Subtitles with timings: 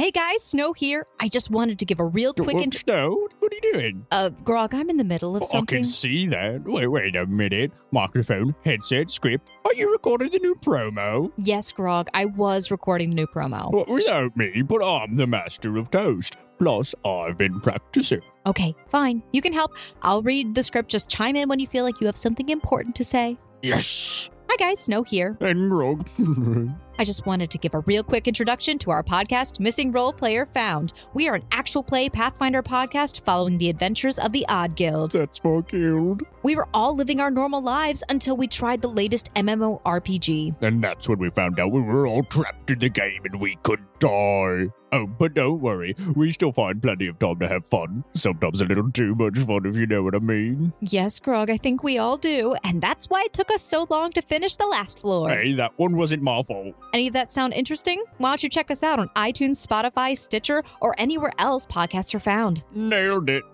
[0.00, 1.04] Hey guys, Snow here.
[1.18, 2.78] I just wanted to give a real quick What, intro.
[2.78, 4.06] Snow, what are you doing?
[4.12, 6.62] Uh, Grog, I'm in the middle of Oh, I can see that.
[6.62, 7.72] Wait, wait a minute.
[7.90, 9.50] Microphone, headset, script.
[9.64, 11.32] Are you recording the new promo?
[11.36, 13.72] Yes, Grog, I was recording the new promo.
[13.72, 16.36] Well, without me, but I'm the master of toast.
[16.60, 18.20] Plus, I've been practicing.
[18.46, 19.20] Okay, fine.
[19.32, 19.76] You can help.
[20.02, 20.92] I'll read the script.
[20.92, 23.36] Just chime in when you feel like you have something important to say.
[23.62, 24.30] Yes.
[24.48, 25.36] Hi guys, Snow here.
[25.40, 26.08] And Grog.
[27.00, 30.44] I just wanted to give a real quick introduction to our podcast, Missing Role Player
[30.46, 30.94] Found.
[31.14, 35.12] We are an actual play Pathfinder podcast following the adventures of the Odd Guild.
[35.12, 36.22] That's my guild.
[36.42, 40.60] We were all living our normal lives until we tried the latest MMORPG.
[40.60, 43.56] And that's when we found out we were all trapped in the game and we
[43.62, 44.66] could die.
[44.90, 45.94] Oh, but don't worry.
[46.14, 48.04] We still find plenty of time to have fun.
[48.14, 50.72] Sometimes a little too much fun, if you know what I mean.
[50.80, 54.12] Yes, Grog, I think we all do, and that's why it took us so long
[54.12, 55.28] to finish the last floor.
[55.28, 56.74] Hey, that one wasn't my fault.
[56.92, 58.02] Any of that sound interesting?
[58.16, 62.20] Why don't you check us out on iTunes, Spotify, Stitcher, or anywhere else podcasts are
[62.20, 62.64] found?
[62.74, 63.44] Nailed it.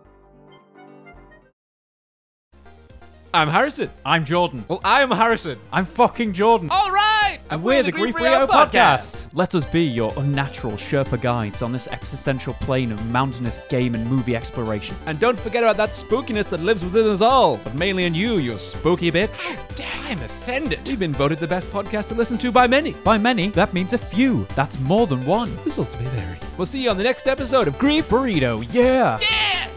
[3.32, 3.90] I'm Harrison.
[4.06, 4.64] I'm Jordan.
[4.68, 5.58] Well, I'm Harrison.
[5.72, 6.68] I'm fucking Jordan.
[6.70, 7.03] All right.
[7.50, 9.28] And we're the Grief Burrito podcast.
[9.34, 14.06] Let us be your unnatural Sherpa guides on this existential plane of mountainous game and
[14.06, 14.96] movie exploration.
[15.06, 18.38] And don't forget about that spookiness that lives within us all, but mainly in you,
[18.38, 19.56] you spooky bitch.
[19.76, 20.86] Damn, I'm offended.
[20.86, 22.92] We've been voted the best podcast to listen to by many.
[22.92, 24.46] By many, that means a few.
[24.54, 25.56] That's more than one.
[25.64, 26.38] Results may vary.
[26.56, 28.08] We'll see you on the next episode of Grief.
[28.08, 29.18] Burrito, yeah.
[29.20, 29.73] Yes!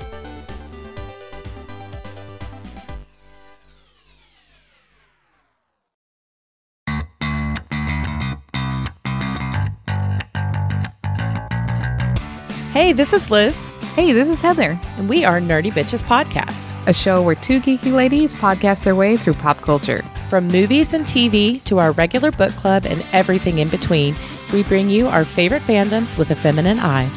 [12.78, 16.72] Hey, this is Liz, Hey, this is Heather, and we are Nerdy Bitches Podcast.
[16.88, 20.04] a show where two geeky ladies podcast their way through pop culture.
[20.30, 24.16] From movies and TV to our regular book club and everything in between,
[24.54, 27.10] we bring you our favorite fandoms with a feminine eye.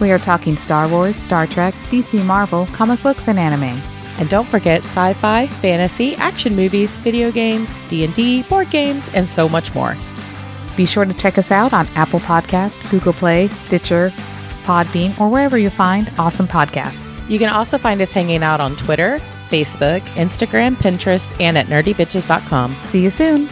[0.00, 3.82] We are talking Star Wars, Star Trek, DC Marvel, comic books, and anime.
[4.16, 9.74] And don't forget sci-fi, fantasy, action movies, video games, D&D, board games, and so much
[9.74, 9.94] more.
[10.74, 14.10] Be sure to check us out on Apple Podcast, Google Play, Stitcher,
[14.62, 16.98] Podbean, or wherever you find awesome podcasts.
[17.28, 19.18] You can also find us hanging out on Twitter,
[19.48, 22.76] Facebook, Instagram, Pinterest, and at nerdybitches.com.
[22.86, 23.48] See you soon.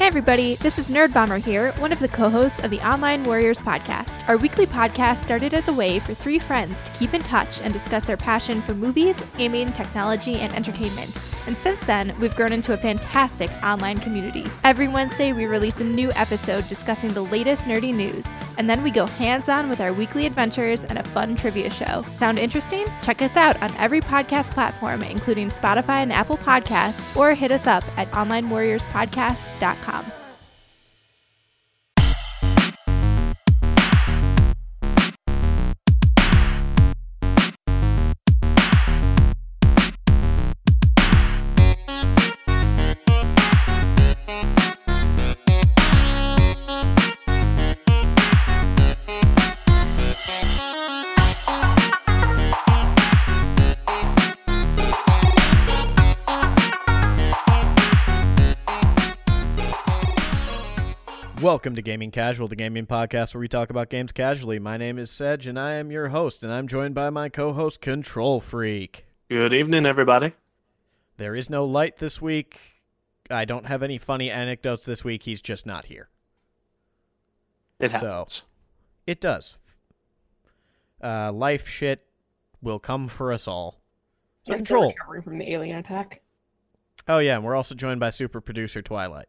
[0.00, 3.60] Hey everybody, this is Nerd Bomber here, one of the co-hosts of the Online Warriors
[3.60, 4.26] podcast.
[4.30, 7.70] Our weekly podcast started as a way for three friends to keep in touch and
[7.70, 11.10] discuss their passion for movies, gaming, technology, and entertainment.
[11.46, 14.44] And since then, we've grown into a fantastic online community.
[14.64, 18.90] Every Wednesday, we release a new episode discussing the latest nerdy news, and then we
[18.90, 22.04] go hands-on with our weekly adventures and a fun trivia show.
[22.12, 22.86] Sound interesting?
[23.02, 27.66] Check us out on every podcast platform, including Spotify and Apple Podcasts, or hit us
[27.66, 30.19] up at onlinewarriorspodcast.com.
[61.50, 64.60] Welcome to Gaming Casual, the gaming podcast where we talk about games casually.
[64.60, 67.80] My name is Sedge, and I am your host, and I'm joined by my co-host
[67.80, 69.04] Control Freak.
[69.28, 70.34] Good evening, everybody.
[71.16, 72.60] There is no light this week.
[73.28, 75.24] I don't have any funny anecdotes this week.
[75.24, 76.08] He's just not here.
[77.80, 78.44] It So- happens.
[79.08, 79.56] It does.
[81.02, 82.06] Uh, life shit
[82.62, 83.80] will come for us all.
[84.46, 84.90] So And still Control.
[84.96, 86.22] recovering from the alien attack.
[87.08, 89.26] Oh yeah, and we're also joined by super producer Twilight,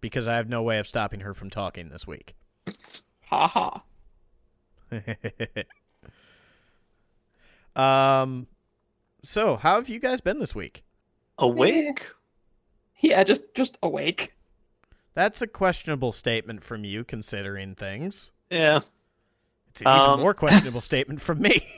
[0.00, 2.34] because I have no way of stopping her from talking this week.
[3.32, 3.46] Ha
[7.76, 8.22] ha.
[8.22, 8.48] um,
[9.22, 10.82] so how have you guys been this week?
[11.38, 12.06] Awake?
[12.98, 14.34] Yeah, just just awake.
[15.14, 18.32] That's a questionable statement from you, considering things.
[18.50, 18.80] Yeah.
[19.68, 21.62] It's an even Um, more questionable statement from me.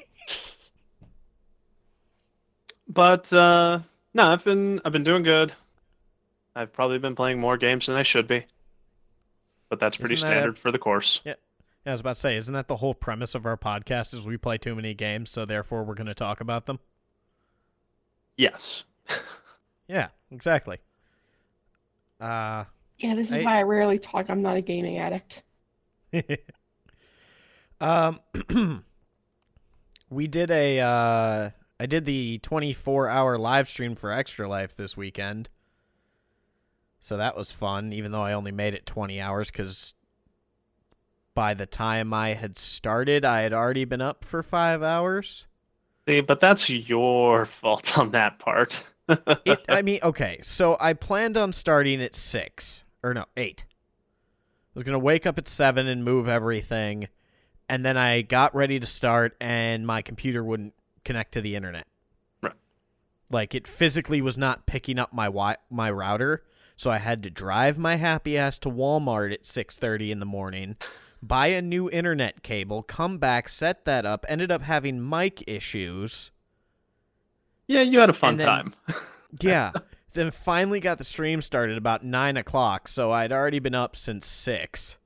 [2.88, 3.80] But uh
[4.14, 5.54] no, I've been I've been doing good.
[6.54, 8.44] I've probably been playing more games than I should be.
[9.68, 11.20] But that's pretty Isn't that a- standard for the course.
[11.24, 11.34] Yeah,
[11.86, 14.12] I was about to say, isn't that the whole premise of our podcast?
[14.12, 16.78] Is we play too many games, so therefore we're going to talk about them.
[18.36, 18.84] Yes.
[19.88, 20.78] Yeah, exactly.
[22.18, 22.64] Uh,
[22.98, 24.30] Yeah, this is I- why I rarely talk.
[24.30, 25.42] I'm not a gaming addict.
[27.80, 28.20] um,
[30.10, 31.50] we did a uh,
[31.80, 35.48] I did the 24 hour live stream for Extra Life this weekend.
[37.02, 39.92] So that was fun, even though I only made it 20 hours because
[41.34, 45.48] by the time I had started, I had already been up for five hours.
[46.06, 48.82] See, but that's your fault on that part.
[49.44, 53.64] It, I mean, okay, so I planned on starting at six or no eight.
[53.68, 57.08] I was gonna wake up at seven and move everything,
[57.68, 60.72] and then I got ready to start, and my computer wouldn't
[61.04, 61.88] connect to the internet.
[62.40, 62.54] Right.
[63.28, 66.44] Like it physically was not picking up my wi- my router,
[66.76, 70.26] so I had to drive my happy ass to Walmart at six thirty in the
[70.26, 70.76] morning,
[71.22, 74.24] buy a new internet cable, come back, set that up.
[74.28, 76.30] Ended up having mic issues.
[77.66, 78.74] yeah, you had a fun then- time.
[79.40, 79.72] Yeah.
[80.12, 84.26] then finally got the stream started about nine o'clock, so I'd already been up since
[84.26, 84.98] six.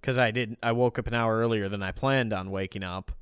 [0.00, 3.12] Cause I didn't I woke up an hour earlier than I planned on waking up.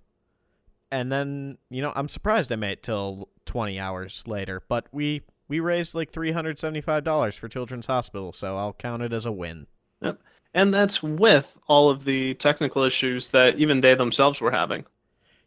[0.93, 4.63] And then, you know, I'm surprised I made it till twenty hours later.
[4.69, 8.73] But we we raised like three hundred seventy five dollars for Children's Hospital, so I'll
[8.73, 9.67] count it as a win.
[10.01, 10.19] Yep.
[10.55, 14.87] And that's with all of the technical issues that even they themselves were having.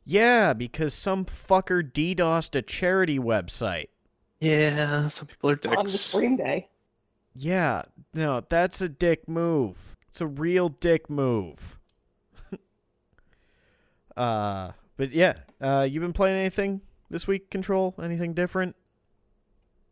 [0.05, 3.88] Yeah, because some fucker DDoSed a charity website.
[4.41, 5.77] Yeah, some people are dicks.
[5.77, 6.01] On the dicks.
[6.01, 6.67] stream day.
[7.33, 7.83] Yeah,
[8.13, 9.95] no, that's a dick move.
[10.09, 11.79] It's a real dick move.
[14.17, 17.50] uh, but yeah, uh, you been playing anything this week?
[17.50, 18.75] Control anything different?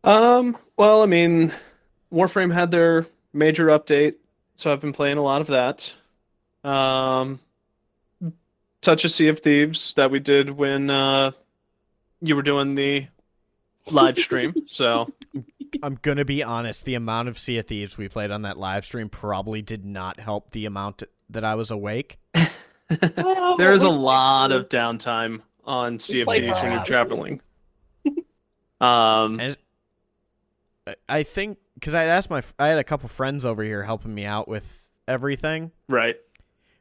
[0.03, 1.53] Um, well, I mean,
[2.12, 4.15] Warframe had their major update,
[4.56, 5.94] so I've been playing a lot of that.
[6.63, 7.39] Um,
[8.81, 11.31] Touch of Sea of Thieves that we did when uh,
[12.19, 13.07] you were doing the
[13.92, 14.53] live stream.
[14.68, 15.12] so
[15.83, 16.86] I'm gonna be honest.
[16.86, 20.19] The amount of Sea of Thieves we played on that live stream probably did not
[20.19, 22.18] help the amount that I was awake.
[23.15, 27.39] Well, there is a lot of downtime on Sea of Thieves when you're traveling.
[28.81, 29.56] Um, And
[30.88, 34.13] I- I think because I asked my, I had a couple friends over here helping
[34.13, 35.72] me out with everything.
[35.88, 36.16] right.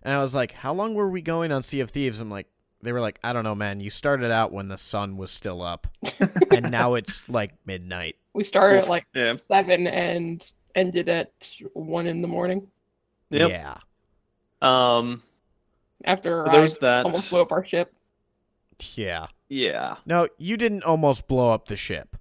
[0.03, 2.47] And I was like, "How long were we going on Sea of Thieves?" I'm like,
[2.81, 3.81] they were like, "I don't know, man.
[3.81, 5.87] You started out when the sun was still up,
[6.51, 9.35] and now it's like midnight." We started at like Yeah.
[9.37, 11.33] seven and ended at
[11.75, 12.69] one in the morning
[13.29, 13.51] Yep.
[13.51, 13.77] Yeah,
[14.63, 15.23] Um,
[16.07, 17.05] after so there's I that.
[17.05, 17.93] almost blew up our ship.
[18.97, 19.27] yeah.
[19.51, 19.97] Yeah.
[20.07, 22.17] No, you didn't almost blow up the ship.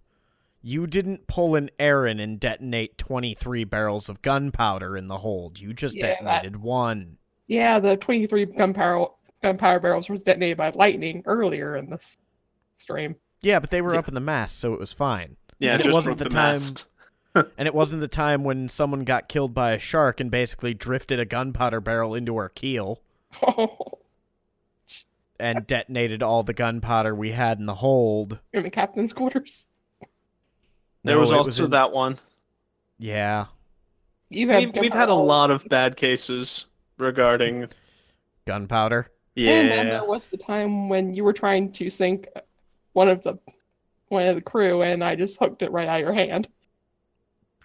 [0.61, 5.59] You didn't pull an Aaron and detonate 23 barrels of gunpowder in the hold.
[5.59, 7.17] You just Yeah, that- detonated one.
[7.47, 9.05] Yeah, the 23 gunpowder
[9.41, 12.17] gunpowder barrels was detonated by lightning earlier in this
[12.77, 13.15] stream.
[13.41, 13.99] Yeah, but they were Yeah.
[13.99, 15.37] up in the mast, so it was fine.
[15.59, 16.85] Yeah, And it it just wasn't broke the the time- mast.
[17.57, 21.19] And it wasn't the time when someone got killed by a shark and basically drifted
[21.19, 23.01] a gunpowder barrel into our keel
[25.39, 28.39] and detonated all the gunpowder we had in the hold.
[28.51, 29.67] in the captain's quarters.
[31.03, 32.17] There No, was it also in- that one.
[32.97, 33.45] Yeah.
[34.29, 36.65] You've had We've, we've had a lot of bad cases
[36.97, 37.67] regarding.
[38.45, 39.09] Gunpowder.
[39.35, 39.51] Yeah.
[39.53, 42.27] And then there was the time when you were trying to sink
[42.93, 43.35] one of the
[44.09, 46.47] one of the crew, and I just hooked it right out of your hand.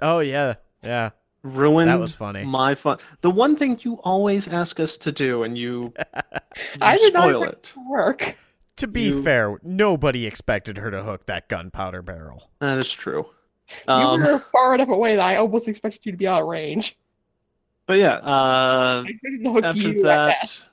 [0.02, 0.54] Oh, yeah.
[0.82, 1.10] Yeah.
[1.42, 2.44] Ruined That was funny.
[2.44, 2.98] my fun.
[3.22, 6.04] The one thing you always ask us to do, and you, you
[6.82, 7.80] I did not spoil expect it.
[7.80, 8.38] it work.
[8.76, 12.50] To be You- fair, nobody expected her to hook that gunpowder barrel.
[12.58, 13.26] That is true.
[13.70, 16.48] you Um, were far enough away that I almost expected you to be out of
[16.48, 16.96] range.
[17.86, 20.64] but yeah, uh, I expected to hook after you that, at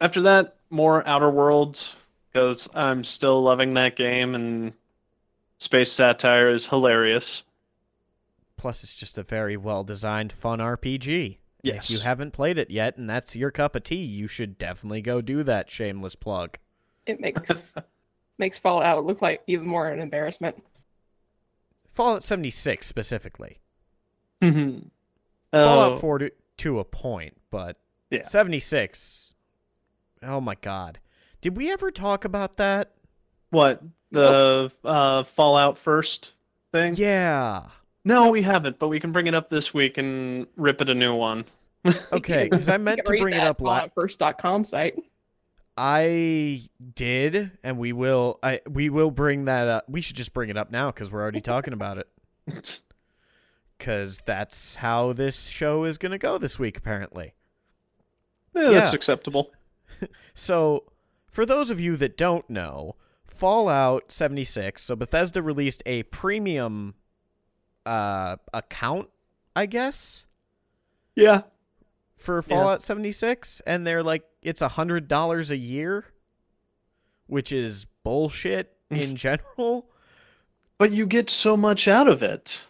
[0.00, 1.94] after that, more Outer Worlds
[2.32, 4.72] because I'm still loving that game, and
[5.58, 7.42] space satire is hilarious.
[8.58, 11.38] Plus, it's just a very well designed, fun RPG.
[11.62, 11.86] Yes.
[11.90, 15.02] If you haven't played it yet and that's your cup of tea, you should definitely
[15.02, 15.70] go do that.
[15.70, 16.58] Shameless plug.
[17.06, 17.74] It makes
[18.38, 20.62] makes Fallout look like even more an embarrassment.
[21.92, 23.58] Fallout 76 specifically.
[24.42, 24.80] oh,
[25.52, 27.78] Fallout 4 to, to a point, but
[28.10, 28.22] Yeah.
[28.22, 29.34] 76.
[30.22, 30.98] Oh my god.
[31.40, 32.92] Did we ever talk about that?
[33.50, 36.32] what the uh, Fallout first
[36.72, 36.94] thing?
[36.96, 37.62] Yeah.
[38.04, 40.94] No, we haven't, but we can bring it up this week and rip it a
[40.94, 41.44] new one.
[42.12, 43.90] Okay, because I meant to bring it up last.
[43.94, 44.98] First.com site.
[45.76, 46.62] I
[46.94, 48.38] did, and we will.
[48.42, 49.84] I we will bring that up.
[49.88, 52.08] We should just bring it up now because we're already talking about it.
[53.78, 57.34] Because that's how this show is going to go this week, apparently.
[58.54, 58.96] Yeah, that's Yeah.
[58.96, 59.50] acceptable.
[60.34, 60.84] So,
[61.30, 64.82] for those of you that don't know, Fallout 76.
[64.82, 66.94] So Bethesda released a premium
[67.84, 69.10] uh account,
[69.54, 70.24] I guess,
[71.14, 71.42] Yeah.
[72.26, 72.56] For Yeah.
[72.56, 76.04] Fallout 76, and they're like it's a hundred dollars a year,
[77.26, 79.88] which is bullshit in general.
[80.78, 82.62] But you get so much out of it.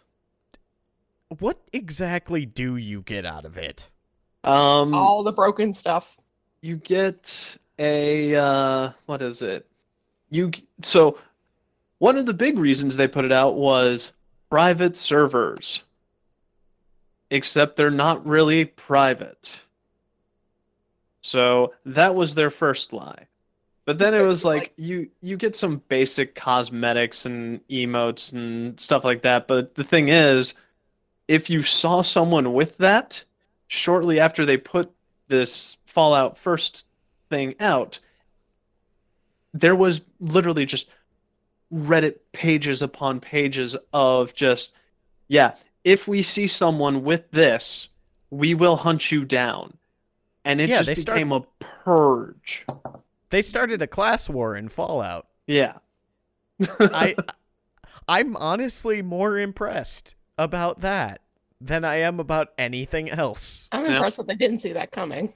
[1.40, 3.88] What exactly do you get out of it?
[4.44, 6.16] Um, All the broken stuff.
[6.60, 9.66] you get a uh, what is it?
[10.30, 11.18] You so
[11.98, 14.12] one of the big reasons they put it out was
[14.50, 15.82] private servers.
[17.30, 19.60] Except they're not really private.
[21.22, 23.26] So that was their first lie.
[23.84, 28.78] But then it was basically like you you get some basic cosmetics and emotes and
[28.80, 30.54] stuff like that, but the thing is
[31.28, 33.22] if you saw someone with that
[33.68, 34.90] shortly after they put
[35.28, 36.84] this Fallout first
[37.30, 37.98] thing out,
[39.54, 40.88] there was literally just
[41.72, 44.72] Reddit pages upon pages of just,
[45.26, 45.56] yeah,
[45.86, 47.88] if we see someone with this,
[48.30, 49.78] we will hunt you down.
[50.44, 52.66] And it Yeah, just they start- became a purge.
[53.30, 55.28] They started a class war in Fallout.
[55.46, 55.74] Yeah.
[56.80, 57.14] I
[58.08, 61.20] I'm honestly more impressed about that
[61.60, 63.68] than I am about anything else.
[63.70, 63.94] I'm Yeah.
[63.96, 65.32] impressed that they didn't see that coming.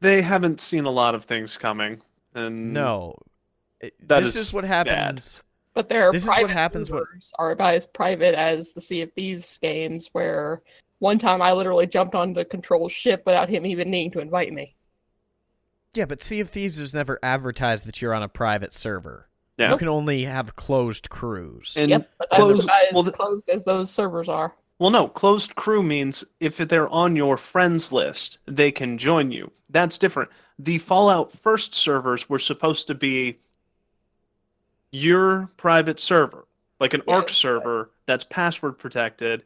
[0.00, 2.02] they haven't seen a lot of things coming.
[2.34, 3.16] And No.
[3.80, 5.42] It- That this is is what happens.
[5.76, 8.80] But their This is what private happens when- servers are about as private as the
[8.80, 10.62] Sea of Thieves games, where
[11.00, 14.74] one time I literally jumped onto Control's ship without him even needing to invite me.
[15.92, 19.28] Yeah, but Sea of Thieves has never advertised that you're on a private server.
[19.58, 19.72] Yeah.
[19.72, 21.74] You can only have closed crews.
[21.76, 24.54] And yep, but that's closed- about as well, the- closed as those servers are.
[24.78, 29.50] Well, no, closed crew means if they're on your friends list, they can join you.
[29.68, 30.30] That's different.
[30.58, 33.38] The Fallout First servers were supposed to be
[34.92, 36.46] your private server,
[36.80, 39.44] like an Yeah, ARK that's server that's password protected.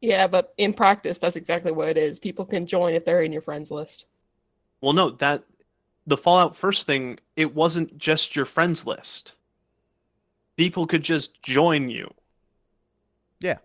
[0.00, 2.18] Yeah, but in practice, that's exactly what it is.
[2.18, 4.06] People can join if they're in your friends list.
[4.80, 5.44] Well, no, that
[6.06, 9.34] the Fallout First thing, it wasn't just your friends list.
[10.58, 12.12] People could just join you.
[13.40, 13.58] Yeah.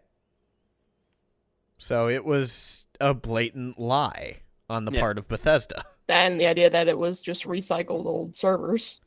[1.77, 5.01] So it was a blatant lie on the Yeah.
[5.01, 5.85] part of Bethesda.
[6.07, 8.99] And the idea that it was just recycled old servers.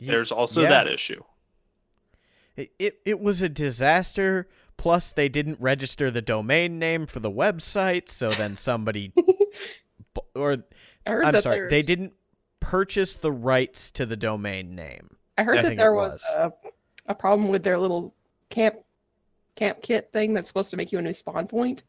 [0.00, 0.70] Ye- There's also yeah.
[0.70, 1.22] that issue.
[2.56, 4.48] It, it it was a disaster.
[4.76, 9.12] Plus, they didn't register the domain name for the website, so then somebody,
[10.34, 10.64] or
[11.06, 12.14] I heard I'm sorry, there, they didn't
[12.60, 15.16] purchase the rights to the domain name.
[15.36, 16.52] I heard I that there was, was.
[17.06, 18.14] A, a problem with their little
[18.48, 18.76] camp
[19.54, 21.82] camp kit thing that's supposed to make you a new spawn point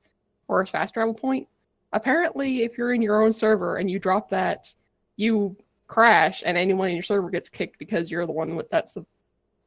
[0.49, 1.47] or a fast travel point.
[1.93, 4.73] Apparently, if you're in your own server and you drop that,
[5.15, 5.55] you
[5.91, 9.05] crash, and anyone in your server gets kicked because you're the one with that's the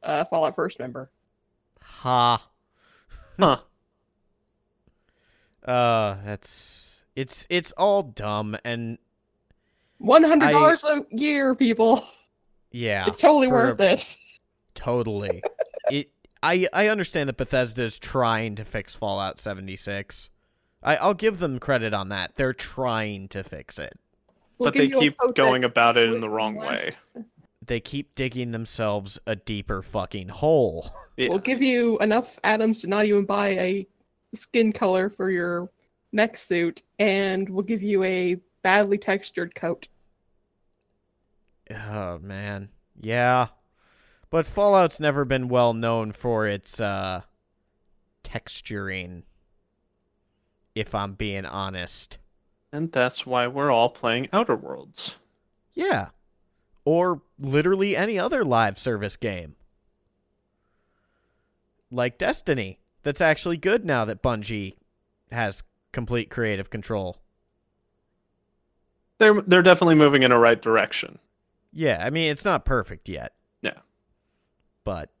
[0.01, 1.09] uh, Fallout First member.
[1.81, 2.45] Ha.
[3.37, 3.57] Huh.
[5.65, 8.97] Uh, that's it's it's all dumb and
[9.97, 12.01] One hundred dollars a year, people.
[12.71, 14.17] yeah, it's totally worth a- it.
[14.73, 15.43] Totally.
[15.91, 16.11] it.
[16.41, 20.29] I I understand that Bethesda is trying to fix Fallout 76.
[20.81, 22.35] I I'll give them credit on that.
[22.35, 23.99] They're trying to fix it.
[24.57, 26.91] We'll but they keep going about it in the wrong way.
[27.67, 30.89] They keep digging themselves a deeper fucking hole.
[31.17, 31.29] Yeah.
[31.29, 33.87] We'll give you enough atoms to not even buy a
[34.33, 35.69] skin color for your
[36.11, 39.87] mech suit, and we'll give you a badly textured coat.
[41.71, 42.67] Oh man.
[42.99, 43.47] Yeah.
[44.29, 47.21] But Fallout's never been well known for its uh
[48.25, 49.23] texturing.
[50.75, 52.17] If I'm being honest.
[52.75, 55.15] And that's why we're all playing Outer Worlds.
[55.73, 56.09] Yeah.
[56.83, 59.55] Or literally any other live service game.
[61.89, 62.79] Like Destiny.
[63.01, 64.73] That's actually good now that Bungie
[65.31, 65.63] has
[65.93, 67.21] complete creative control.
[69.19, 71.19] They're they're definitely moving in a right direction.
[71.71, 73.31] Yeah, I mean it's not perfect yet.
[73.61, 73.79] Yeah.
[74.83, 75.11] But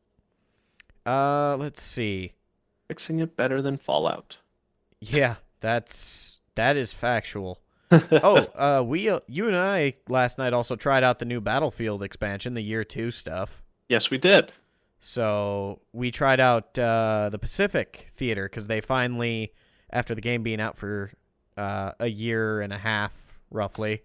[1.05, 2.33] uh let's see.
[2.89, 4.39] Fixing it better than Fallout.
[4.99, 7.61] Yeah, that's that is factual.
[7.91, 12.01] oh, uh we uh, you and I last night also tried out the new Battlefield
[12.01, 13.61] expansion, the year 2 stuff.
[13.89, 14.51] yes, we did.
[14.99, 19.53] So we tried out uh, the Pacific Theater because they finally,
[19.91, 21.11] after the game being out for
[21.57, 23.13] uh, a year and a half,
[23.51, 24.01] roughly,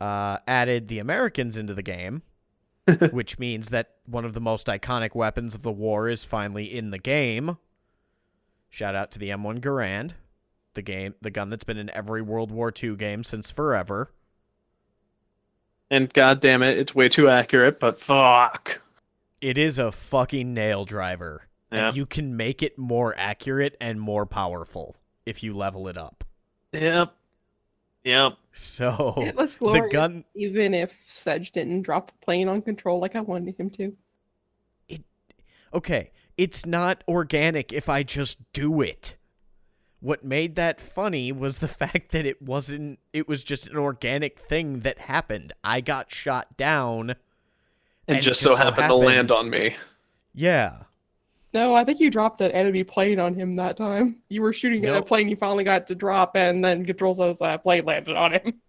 [0.00, 2.22] uh, added the Americans into the game,
[3.10, 6.90] which means that one of the most iconic weapons of the war is finally in
[6.90, 7.58] the game.
[8.70, 10.12] Shout out to the M1 Garand,
[10.74, 14.12] the game, the gun that's been in every World War II game since forever.
[15.90, 18.80] And god damn it, it's way too accurate, but fuck.
[19.40, 21.46] It is a fucking nail driver.
[21.70, 21.88] Yeah.
[21.88, 26.24] And you can make it more accurate and more powerful if you level it up.
[26.72, 27.14] Yep.
[28.04, 28.34] Yep.
[28.52, 33.16] So it was the gun even if Sedge didn't drop the plane on control like
[33.16, 33.96] I wanted him to.
[34.88, 35.02] It
[35.72, 39.16] okay, it's not organic if I just do it.
[40.04, 44.38] What made that funny was the fact that it wasn't it was just an organic
[44.38, 45.52] thing that happened.
[45.64, 47.16] I got shot down
[48.06, 49.76] and, And just, just so so happened, to land on me.
[50.34, 50.82] Yeah.
[51.54, 54.20] No, I think you dropped an enemy plane on him that time.
[54.28, 57.38] You were shooting at a plane you finally got to drop, and then control says
[57.38, 58.60] that uh, plane landed on him.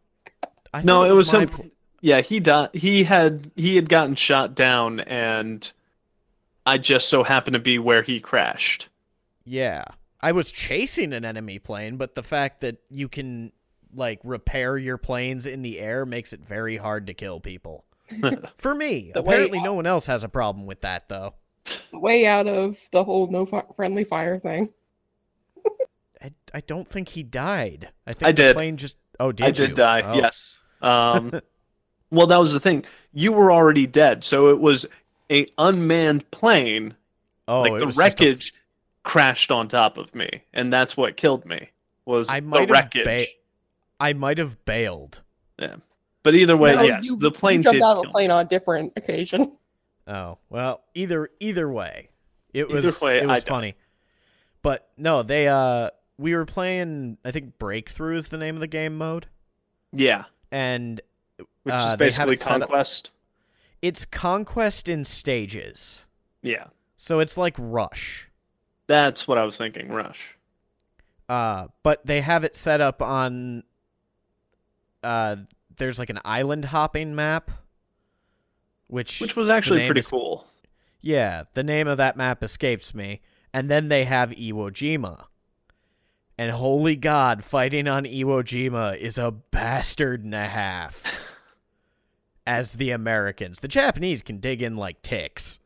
[0.74, 1.50] I No, thought it was my him.
[1.50, 2.70] pl- Yeah, he died.
[2.74, 5.70] He had he had gotten shot down, and
[6.65, 8.89] I just so happened to be where he crashed.
[9.46, 9.86] Yeah.
[10.25, 13.51] I was chasing an enemy plane, but the fact that you can
[13.94, 17.86] like repair your planes in the air makes it very hard to kill people.
[18.58, 21.36] For me, The apparently no one else has a problem with that though.
[21.94, 24.70] Way out of the whole no fi- friendly fire thing.
[26.24, 27.89] I, I don't think he died.
[28.08, 28.55] I think I the did.
[28.55, 30.01] plane just Oh, did I did die.
[30.01, 30.15] Oh.
[30.17, 30.58] Yes.
[30.82, 31.39] Um,
[32.10, 32.84] well, that was the thing.
[33.13, 34.88] You were already dead, so it was
[35.32, 36.96] a unmanned plane.
[37.48, 38.53] Oh, like it the was just a f- wreckage
[39.05, 41.69] crashed on top of me, and that's what killed me.
[42.05, 43.05] Was I the might have wreckage?
[43.05, 43.25] ba-
[44.00, 45.21] I might have bailed.
[45.57, 45.75] yeah.
[46.24, 47.81] But either way, No, yes, you- the plane you jumped did.
[47.83, 49.57] out of kill a plane on a different occasion.
[50.07, 52.09] Oh well, either either way,
[52.53, 53.50] it Either was way, it I was died.
[53.50, 53.75] funny.
[54.62, 57.17] But no, they uh we were playing.
[57.25, 59.25] I think Breakthrough is the name of the game mode.
[59.91, 61.01] Yeah, and
[61.63, 63.09] which Uh, is basically it up- conquest.
[63.81, 66.05] it's conquest in stages.
[66.43, 68.25] Yeah, So it's like Rush.
[68.88, 69.89] That's what I was thinking.
[69.89, 70.36] Rush.
[71.27, 73.63] Uh, but they have it set up on.
[75.04, 75.38] Uh,
[75.77, 77.51] there's like an island hopping map,
[78.88, 80.48] which Which was actually pretty is- cool.
[81.01, 83.22] Yeah, the name of that map escapes me.
[83.54, 85.25] And then they have Iwo Jima.
[86.38, 91.04] And holy god, fighting on Iwo Jima is a bastard and a half.
[92.48, 93.60] As the Americans.
[93.60, 95.60] The Japanese can dig in like ticks.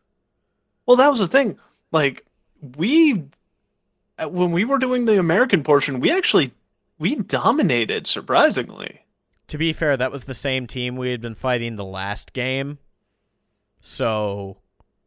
[0.86, 1.58] Well, that was the thing.
[1.92, 2.26] Like
[2.78, 3.24] we,
[4.18, 6.52] uh, when we were doing the American portion, we actually
[7.00, 9.02] we dominated surprisingly.
[9.48, 12.78] To be fair, that was the same team we had been fighting the last game.
[13.82, 14.58] So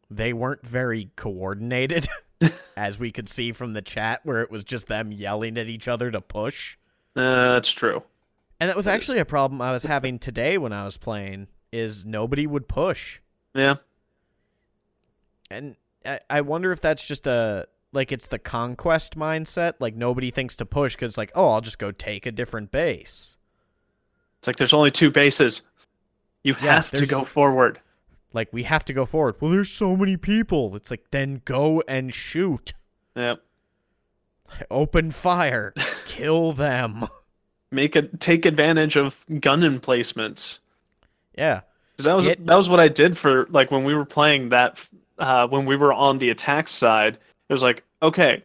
[0.09, 2.07] they weren't very coordinated,
[2.75, 5.87] as we could see from the chat, where it was just them yelling at each
[5.87, 6.77] other to push.
[7.15, 8.03] Uh, that's true.
[8.59, 12.05] And that was actually a problem I was having today when I was playing is
[12.05, 13.19] nobody would push.
[13.53, 13.75] Yeah.
[15.49, 20.31] And I, I wonder if that's just a like it's the conquest mindset, like nobody
[20.31, 23.37] thinks to push cuz like, "Oh, I'll just go take a different base."
[24.39, 25.61] It's like there's only two bases.
[26.43, 27.79] You Yeah, have to go forward.
[28.33, 29.35] Like we have to go forward.
[29.39, 30.75] Well, there's so many people.
[30.75, 32.73] It's like then go and shoot.
[33.15, 33.41] Yep.
[34.69, 35.73] Open fire.
[36.05, 37.07] Kill them.
[37.71, 40.59] Make it take advantage of gun emplacements.
[41.37, 41.61] Yeah.
[41.97, 44.77] that was Get- that was what I did for like when we were playing that
[45.19, 47.17] uh, when we were on the attack side.
[47.49, 48.43] It was like okay,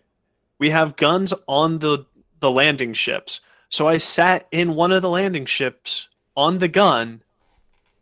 [0.59, 2.05] we have guns on the
[2.41, 3.41] the landing ships.
[3.71, 7.21] So I sat in one of the landing ships on the gun,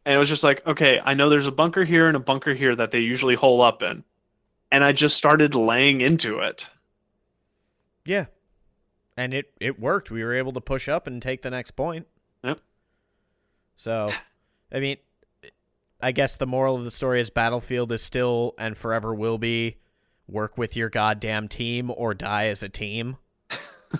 [0.04, 2.54] and it was just like okay, I know there's a bunker here and a bunker
[2.54, 4.04] here that they usually hole up in,
[4.72, 6.68] and I just started laying into it.
[8.04, 8.26] Yeah.
[9.16, 10.10] And it it worked.
[10.10, 12.06] We were able to push up and take the next point.
[12.44, 12.60] Yep.
[13.74, 14.10] So,
[14.72, 14.96] I mean,
[16.00, 19.76] I guess the moral of the story is Battlefield is still and forever will be
[20.28, 23.16] work with your goddamn team or die as a team.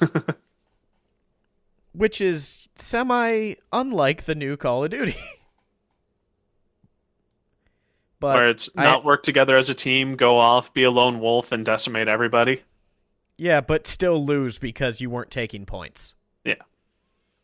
[1.92, 5.16] Which is semi unlike the new Call of Duty.
[8.20, 11.20] but Where it's I- not work together as a team, go off, be a lone
[11.20, 12.62] wolf, and decimate everybody.
[13.38, 16.14] yeah, but still lose because you weren't taking points.
[16.44, 16.54] Yeah.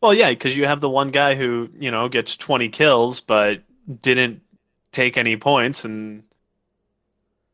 [0.01, 3.63] Well, yeah, because you have the one guy who you know gets 20 kills but
[4.03, 4.41] didn't
[4.93, 6.23] take any points, and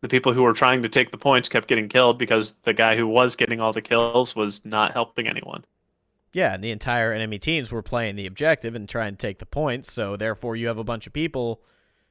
[0.02, 2.96] the people who were trying to take the points kept getting killed because the guy
[2.96, 5.66] who was getting all the kills was not helping anyone.
[6.32, 9.46] Yeah, and the entire enemy teams were playing the objective and trying to take the
[9.46, 11.62] points, so therefore you have a bunch of people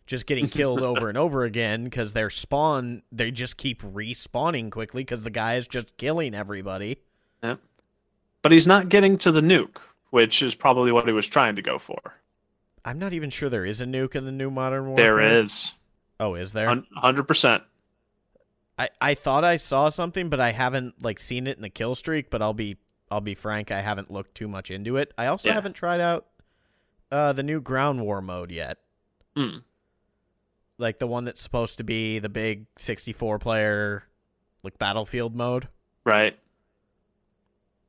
[0.07, 5.03] just getting killed over and over again because their spawn they just keep respawning quickly
[5.03, 6.99] because the guy is just killing everybody.
[7.43, 7.57] Yeah.
[8.43, 9.77] But he's not getting to the nuke,
[10.11, 12.15] which is probably what he was trying to go for.
[12.85, 15.05] I'm not even sure there is a nuke in the new Modern Warfare.
[15.17, 15.73] There is
[16.21, 16.69] Oh, is there?
[16.69, 17.63] 100%.
[18.79, 21.95] I, I thought I saw something, but I haven't like seen it in the kill
[21.95, 22.31] streak.
[22.31, 22.77] But I'll be
[23.11, 25.13] I'll be frank, I haven't looked too much into it.
[25.17, 25.55] I also Yeah.
[25.55, 26.27] haven't tried out
[27.11, 28.79] uh, the new ground war mode yet.
[29.37, 29.59] Hmm.
[30.77, 34.05] Like the one that's supposed to be the big 64 player
[34.63, 35.69] like battlefield mode.
[36.05, 36.39] Right.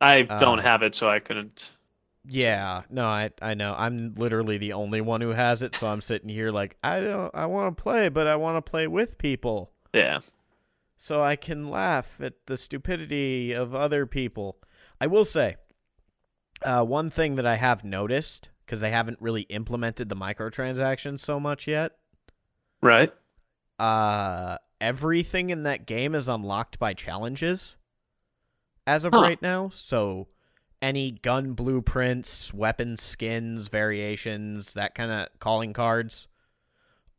[0.02, 1.72] I don't Uh, have it, so I couldn't.
[2.28, 3.74] Yeah, no, I I know.
[3.78, 7.34] I'm literally the only one who has it, so I'm sitting here like I don't
[7.34, 10.20] I want to play, but I want to play with people Yeah.
[10.98, 14.58] so I can laugh at the stupidity of other people.
[15.02, 15.56] I will say,
[16.64, 21.40] uh, one thing that I have noticed because they haven't really implemented the microtransactions so
[21.40, 21.94] much yet.
[22.84, 23.12] Right.
[23.80, 27.78] Uh, everything in that game is unlocked by challenges
[28.86, 29.22] as of Huh.
[29.22, 29.70] right now.
[29.70, 30.28] So
[30.82, 36.28] any gun blueprints, weapon skins, variations, that kind of calling cards,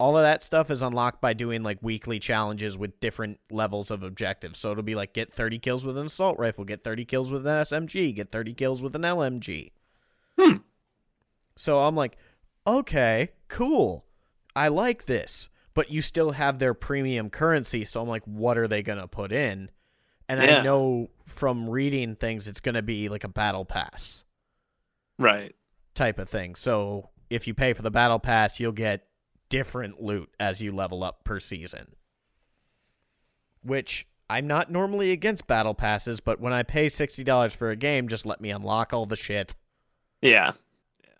[0.00, 4.02] all of that stuff is unlocked by doing like weekly challenges with different levels of
[4.02, 4.58] objectives.
[4.58, 7.46] So it'll be like get 30 kills with an assault rifle, get 30 kills with
[7.46, 9.72] an SMG, get 30 kills with an LMG.
[10.38, 10.56] Hmm.
[11.54, 12.16] So I'm like,
[12.66, 14.06] okay, cool.
[14.56, 15.50] I like this.
[15.74, 19.32] But you still have their premium currency, so I'm like, what are they gonna put
[19.32, 19.70] in?
[20.30, 20.58] And Yeah.
[20.58, 24.24] I know from reading things it's gonna be like a battle pass
[25.18, 25.54] Right.
[25.94, 26.54] type of thing.
[26.54, 29.06] So if you pay for the battle pass, you'll get
[29.48, 31.94] different loot as you level up per season.
[33.62, 38.08] Which I'm not normally against battle passes, but when I pay $60 for a game,
[38.08, 39.54] just let me unlock all the shit.
[40.22, 40.52] Yeah.
[41.02, 41.10] Yeah.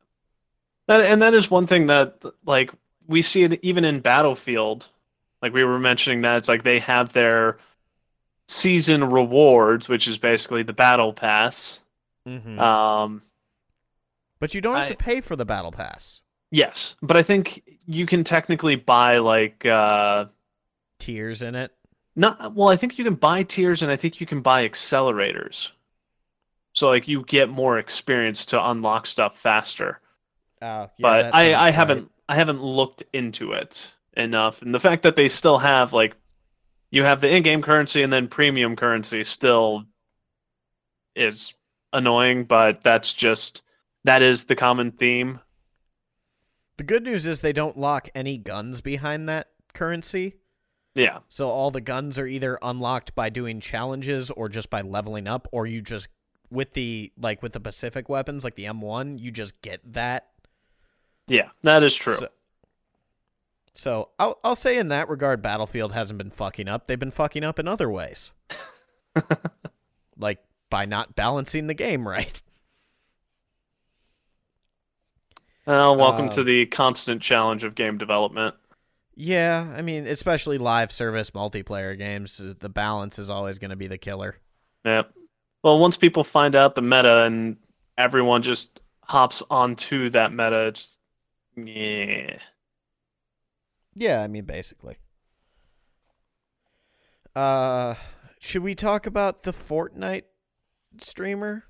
[0.87, 2.71] That and that is one thing that like
[3.07, 4.89] we see it even in Battlefield.
[5.43, 7.59] Like we were mentioning that it's like they have their
[8.51, 11.81] season rewards, which is basically the battle pass.
[12.27, 12.59] Mm-hmm.
[12.59, 13.23] Um
[14.39, 16.23] but you don't have I- to pay for the battle pass.
[16.51, 20.27] yes, but I think you can technically buy like uh
[20.99, 21.73] Tiers in it.
[22.17, 25.71] not well, I think you can buy tiers and I think you can buy accelerators.
[26.75, 30.01] So like you get more experience to unlock stuff faster.
[30.61, 31.75] Uh, yeah, but I, I right.
[31.75, 36.15] haven't I haven't looked into it enough, and the fact that they still have like
[36.91, 39.85] you have the in-game currency and then premium currency still
[41.15, 41.55] is
[41.93, 43.63] annoying, but that's just
[44.05, 45.41] that is the common theme.
[46.77, 50.37] The good news is they don't lock any guns behind that currency.
[50.95, 55.29] Yeah, So all the guns are either unlocked by doing challenges or just by leveling
[55.29, 56.09] up, or you just
[56.51, 60.31] with the like with the Pacific weapons, like the M1, you just get that.
[61.29, 62.17] yeah, that is true.
[62.17, 62.29] So,
[63.75, 66.87] so I'll I'll say in that regard, Battlefield hasn't been fucking up.
[66.87, 68.33] They've been fucking up in other ways,
[70.19, 72.43] like by not balancing the game right.
[75.67, 78.57] Well, welcome to um, the constant challenge of game development.
[79.15, 83.77] Yeah, I mean, especially live service multiplayer games, uh, the balance is always going to
[83.77, 84.37] be the killer.
[84.85, 85.03] Yeah.
[85.63, 87.57] Well, once people find out the meta and
[87.99, 90.99] everyone just hops onto that meta, just
[91.57, 92.39] yeah.
[94.01, 94.97] Yeah, I mean, basically.
[97.37, 97.95] Uh,
[98.41, 100.23] should we talk about the Fortnite
[100.99, 101.65] streamer?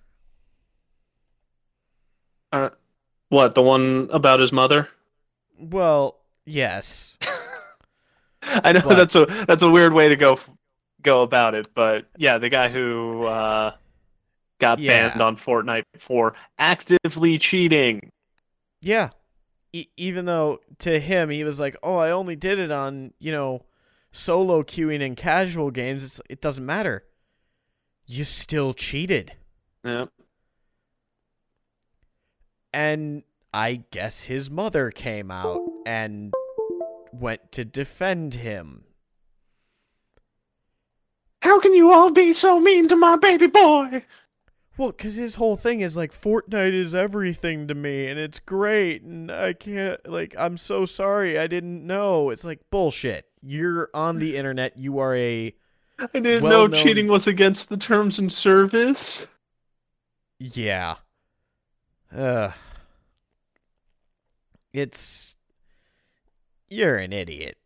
[2.53, 2.71] Uh,
[3.31, 4.89] what the one about his mother?
[5.59, 7.19] Well, yes.
[8.43, 10.39] I know But- that's a that's a weird way to go
[11.03, 13.73] go about it, but yeah, the guy who uh,
[14.61, 15.09] got Yeah.
[15.09, 18.13] banned on Fortnite for actively cheating.
[18.83, 19.11] Yeah.
[19.73, 23.33] E- even though to him he was like, "Oh, I only did it on, you
[23.33, 23.65] know,
[24.13, 26.05] solo queuing and casual games.
[26.05, 27.05] It's, it doesn't matter.
[28.07, 29.37] You still cheated."
[29.85, 30.07] Yeah.
[32.73, 36.33] And I guess his mother came out and
[37.13, 38.85] went to defend him.
[41.43, 44.05] How can you all be so mean to my baby boy?
[44.81, 49.03] Well, because his whole thing is like Fortnite is everything to me, and it's great,
[49.03, 52.31] and I can't like I'm so sorry I didn't know.
[52.31, 53.27] It's like bullshit.
[53.43, 54.79] You're on the internet.
[54.79, 55.55] You are a
[55.99, 59.27] I didn't know Well-known- cheating was against the terms and service.
[60.39, 60.97] yeah.
[62.11, 62.53] Uh.
[64.73, 65.37] It's
[66.71, 67.59] you're an idiot.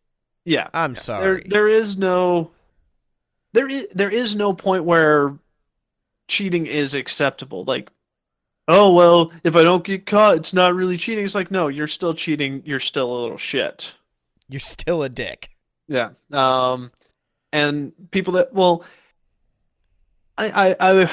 [0.43, 0.67] Yeah.
[0.73, 1.47] I'm There sorry.
[1.47, 2.51] there is no
[3.53, 5.33] there is there is no point where
[6.27, 7.63] cheating is acceptable.
[7.63, 7.89] Like
[8.67, 11.25] oh well, if I don't get caught, it's not really cheating.
[11.25, 12.61] It's like no, you're still cheating.
[12.65, 13.93] You're still a little shit.
[14.49, 15.49] You're still a dick.
[15.87, 16.11] Yeah.
[16.31, 16.91] Um,
[17.51, 18.83] and people that well,
[20.37, 21.11] I, I, I,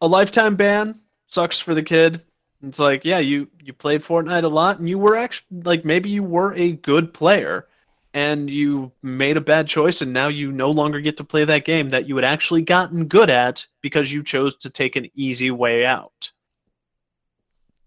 [0.00, 2.20] a lifetime ban sucks for the kid.
[2.62, 6.10] It's like, yeah, you you played Fortnite a lot, and you were actually like maybe
[6.10, 7.68] you were a good player,
[8.16, 11.66] and you made a bad choice, and now you no longer get to play that
[11.66, 15.50] game that you had actually gotten good at because you chose to take an easy
[15.50, 16.30] way out.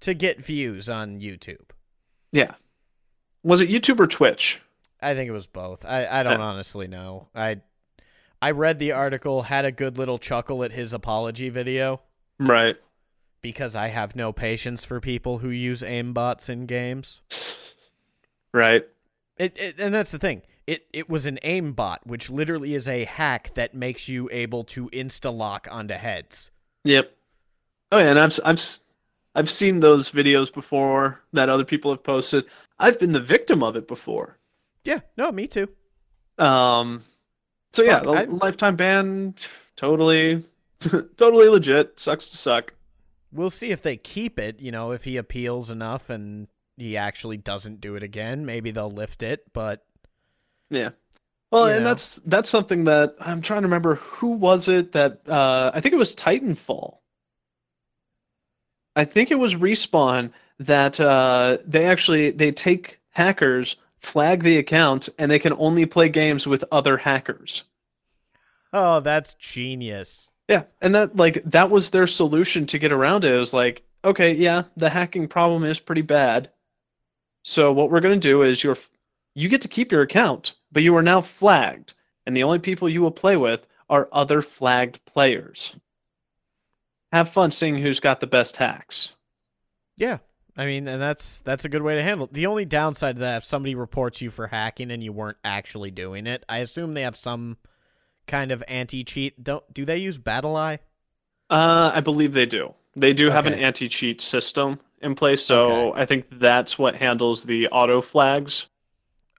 [0.02, 1.72] To get views on YouTube.
[2.32, 2.54] Yeah.
[3.42, 4.62] Was it YouTube or Twitch?
[5.02, 5.84] I think it was both.
[5.84, 7.28] I, I don't Uh, honestly know.
[7.34, 7.62] I
[8.42, 12.02] I read the article, had a good little chuckle at his apology video
[12.40, 12.78] Right.
[13.42, 17.22] because I have no patience for people who use aimbots in games.
[18.54, 18.86] Right.
[19.40, 20.44] It, it and that's the thing.
[20.68, 24.88] It it was an aimbot, which literally is a hack that makes you able to
[24.90, 26.52] insta lock onto heads.
[26.84, 27.12] Yep.
[27.92, 28.62] Oh yeah, and I've I've
[29.36, 32.46] I've seen those videos before that other people have posted.
[32.78, 34.38] I've been the victim of it before.
[34.84, 35.70] Yeah, no, me too.
[36.38, 37.04] Um,
[37.74, 39.36] so yeah, Fuck, the I'm- lifetime ban,
[39.76, 40.44] totally,
[40.80, 42.00] totally legit.
[42.00, 42.74] Sucks to suck.
[43.32, 44.60] We'll see if they keep it.
[44.60, 46.48] You know, if he appeals enough and
[46.80, 49.52] he actually doesn't do it again, maybe they'll lift it.
[49.54, 49.84] But
[50.70, 50.90] Yeah.
[51.52, 51.90] Well, and know.
[51.90, 53.96] that's that's something that I'm trying to remember.
[53.96, 56.98] Who was it that uh, I think it was Titanfall.
[58.96, 65.10] I think it was Respawn that uh, they actually they take hackers, flag the account,
[65.18, 67.64] and they can only play games with other hackers.
[68.74, 70.32] oh, that's genius.
[70.48, 73.34] Yeah, and that like that was their solution to get around it.
[73.34, 76.50] It was like, okay, yeah, the hacking problem is pretty bad.
[77.50, 78.78] So what we're going to do is you're
[79.34, 81.96] you get to keep your account, but you are now flagged,
[82.28, 85.76] and the only people you will play with are other flagged players.
[87.12, 89.14] Have fun seeing who's got the best hacks.
[89.98, 90.20] Yeah.
[90.56, 92.34] I mean, and that's that's a good way to handle it.
[92.34, 95.90] The only downside to that, if somebody reports you for hacking and you weren't actually
[95.90, 97.58] doing it, I assume they have some
[98.28, 99.44] kind of anti-cheat.
[99.44, 100.80] Don't do they use Battle BattlEye?
[101.50, 102.76] Uh, I believe they do.
[102.96, 107.68] They do have an anti-cheat system in place, so I think that's what handles the
[107.70, 108.68] auto flags.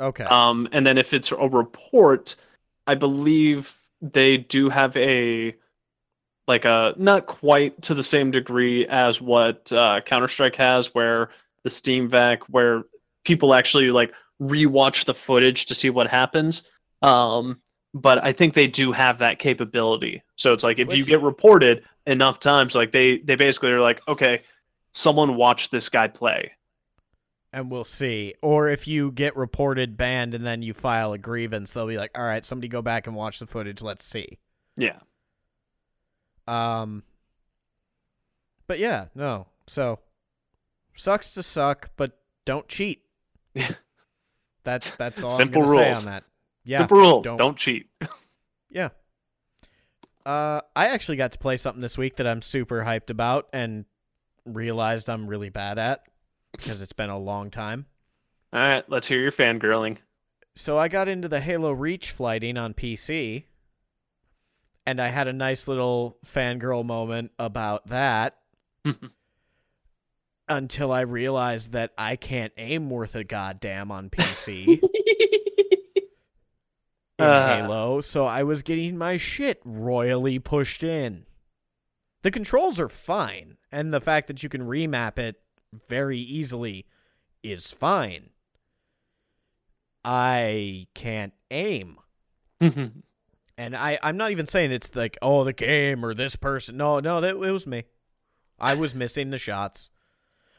[0.01, 0.25] Okay.
[0.25, 2.37] Um, and then if it's a report,
[2.87, 5.55] I believe they do have a
[6.49, 11.31] like a not quite to the same degree as what uh, Counter Strike has, where
[11.63, 12.85] the Steam VAC, where
[13.25, 16.63] people actually like rewatch the footage to see what happens.
[17.03, 17.61] Um,
[17.93, 20.23] but I think they do have that capability.
[20.37, 24.01] So it's like if you get reported enough times, like they they basically are like,
[24.09, 24.43] okay,
[24.93, 26.53] someone watch this guy play.
[27.53, 28.35] and we'll see.
[28.43, 32.13] Or if you get reported banned and then you file a grievance, they'll be like,
[32.17, 33.83] "All right, somebody go back and watch the footage.
[33.83, 34.39] Let's see."
[34.77, 35.01] Yeah.
[36.47, 37.03] Um.
[38.67, 39.49] But yeah, no.
[39.67, 39.99] So
[40.97, 43.03] sucks to suck, but don't cheat.
[44.65, 45.97] That's that's all Simple I'm gonna rules.
[45.99, 46.25] say on that.
[46.65, 47.25] Yeah, Simple rules.
[47.25, 47.89] don't- don't cheat.
[48.73, 48.91] Yeah.
[50.25, 53.85] Uh, I actually got to play something this week that I'm super hyped about and
[54.55, 56.03] realized I'm really bad at
[56.53, 57.87] because it's been a long time.
[58.53, 59.99] All right, let's hear your fangirling.
[60.57, 63.45] So I got into the Halo Reach flighting on PC,
[64.85, 68.39] and I had a nice little fangirl moment about that
[70.49, 74.67] until I realized that I can't aim worth a goddamn on PC
[77.19, 77.57] in Uh.
[77.63, 81.27] Halo, so I was getting my shit royally pushed in.
[82.23, 85.41] The controls are fine, and the fact that you can remap it
[85.89, 86.87] very easily
[87.43, 88.31] is fine.
[90.05, 91.99] I can't aim.
[92.61, 96.77] And I, I'm not even saying it's like, oh, the game or this person.
[96.77, 97.85] No, no, that it was me.
[98.59, 99.91] I was missing the shots.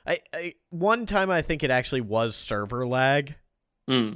[0.05, 3.35] I, I one time I think it actually was server lag,
[3.87, 4.13] Hmm.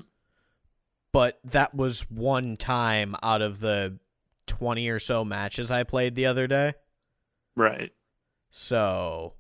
[1.12, 4.00] but that was one time out of the
[4.48, 6.74] 20 or so matches I played the other day.
[7.56, 7.92] Right.
[8.50, 9.34] So,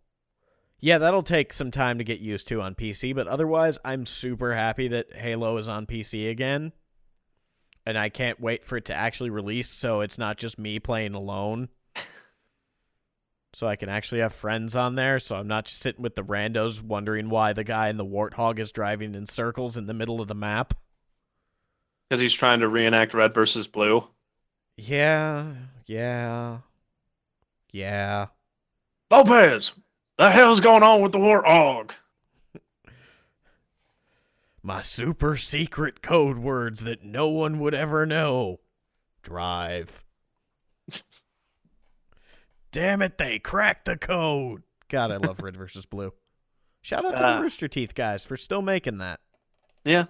[0.79, 4.53] yeah, that'll take some time to get used to on PC, but otherwise, I'm super
[4.53, 6.73] happy that Halo is on PC again.
[7.85, 11.13] And I can't wait for it to actually release so it's not just me playing
[11.13, 11.69] alone.
[13.53, 16.25] So I can actually have friends on there, so I'm not just sitting with the
[16.25, 20.19] randos wondering why the guy in the warthog is driving in circles in the middle
[20.19, 20.73] of the map.
[22.09, 24.05] Because he's trying to reenact red versus blue.
[24.75, 25.53] Yeah,
[25.85, 26.57] yeah,
[27.75, 28.27] yeah.
[29.11, 29.73] Lopez,
[30.17, 31.91] the hell's going on with the warthog?
[34.63, 38.61] My super secret code words that no one would ever know.
[39.21, 40.03] Drive.
[42.71, 44.63] Damn it, they cracked the code.
[44.89, 46.13] God, I love Red versus Blue.
[46.81, 47.35] Shout out to Ah.
[47.37, 49.19] the Rooster Teeth guys for still making that.
[49.83, 50.05] Yeah,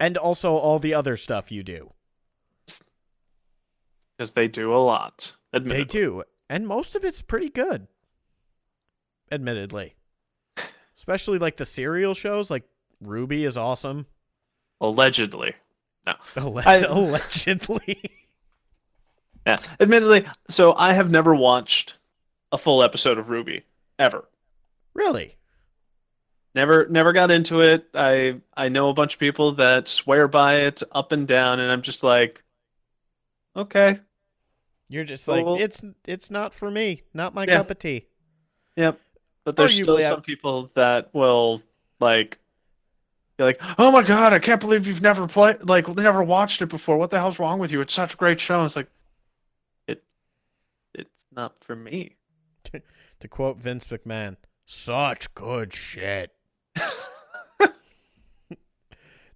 [0.00, 1.92] And also all the other stuff you do.
[4.16, 5.36] because they do a lot.
[5.52, 6.22] They do.
[6.52, 7.86] And most of it's pretty good.
[9.30, 9.94] Admittedly.
[10.98, 12.64] Especially like the serial shows, like
[13.02, 14.04] RWBY is awesome.
[14.78, 15.54] Allegedly.
[16.06, 16.12] No.
[16.36, 18.02] Alle- I- allegedly.
[19.46, 19.56] Yeah.
[19.80, 21.96] Admittedly, so I have never watched
[22.52, 23.62] a full episode of RWBY
[23.98, 24.28] ever.
[24.94, 25.36] really?
[26.54, 27.88] Never never got into it.
[27.94, 31.72] I I know a bunch of people that swear by it up and down and
[31.72, 32.44] I'm just like
[33.56, 33.98] okay.
[34.92, 37.56] You're just like Well- it's it's not for me, not my Yeah.
[37.58, 38.06] cup of tea.
[38.76, 39.00] Yep.
[39.44, 41.62] But there's still Arguably, I- some people that will
[41.98, 42.38] like
[43.38, 46.66] be like, "Oh my god, I can't believe you've never played like never watched it
[46.66, 46.98] before.
[46.98, 47.80] What the hell's wrong with you?
[47.80, 48.88] It's such a great show." It's like
[49.86, 50.04] it
[50.94, 52.16] it's not for me.
[53.20, 56.34] To quote Vince McMahon, such good shit.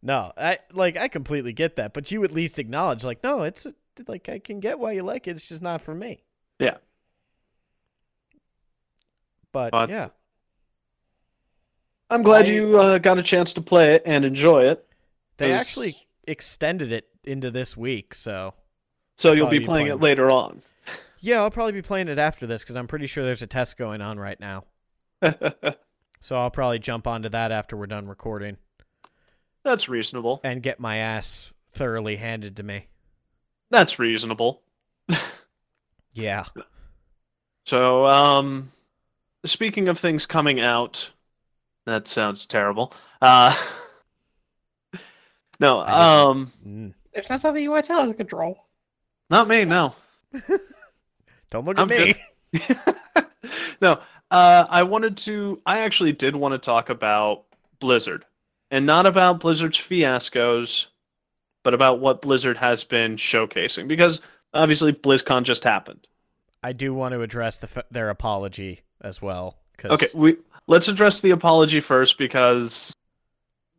[0.03, 3.65] no, I like I completely get that, but you at least acknowledge like no, it's
[3.65, 3.75] a,
[4.09, 6.25] like I can get why you like it, it's just not for me.
[6.59, 6.77] Yeah.
[9.53, 10.09] But, But- yeah,
[12.11, 14.87] I'm glad I- you uh, got a chance to play it and enjoy it.
[15.39, 18.55] they 'cause- actually extended it into this week, so
[19.17, 20.63] So you'll probably be be playing it later on.
[21.21, 23.77] yeah, I'll probably be playing it after this because I'm pretty sure there's a test
[23.77, 24.65] going on right now.
[26.19, 28.57] So I'll probably jump onto that after we're done recording
[29.65, 30.41] That's reasonable.
[30.43, 32.87] and get my ass thoroughly handed to me.
[33.71, 34.63] That's reasonable.
[36.15, 36.45] Yeah.
[37.67, 38.71] So, um,
[39.45, 41.11] speaking of things coming out,
[41.85, 42.95] that sounds terrible.
[43.21, 43.55] Uh,
[45.61, 46.95] no, um, Mm.
[47.13, 48.67] There's not something you want to tell us, a control.
[49.31, 49.65] not me.
[49.65, 49.95] No,
[51.51, 52.15] Don't look at I'm me.
[52.53, 52.77] good.
[53.81, 54.01] no.
[54.31, 55.61] Uh, I wanted to.
[55.67, 57.45] I actually did want to talk about
[57.79, 58.25] Blizzard,
[58.71, 60.87] and not about Blizzard's fiascos,
[61.67, 63.89] but about what Blizzard has been showcasing.
[63.89, 64.21] Because
[64.55, 66.07] obviously, BlizzCon just happened.
[66.63, 69.59] I do want to address the, their apology as well.
[69.77, 70.37] 'cause- Okay, we
[70.69, 72.95] let's address the apology first because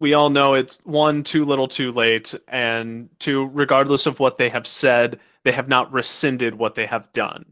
[0.02, 4.50] we all know it's one too little, too late, and two, regardless of what they
[4.50, 7.46] have said, they have not rescinded what they have done.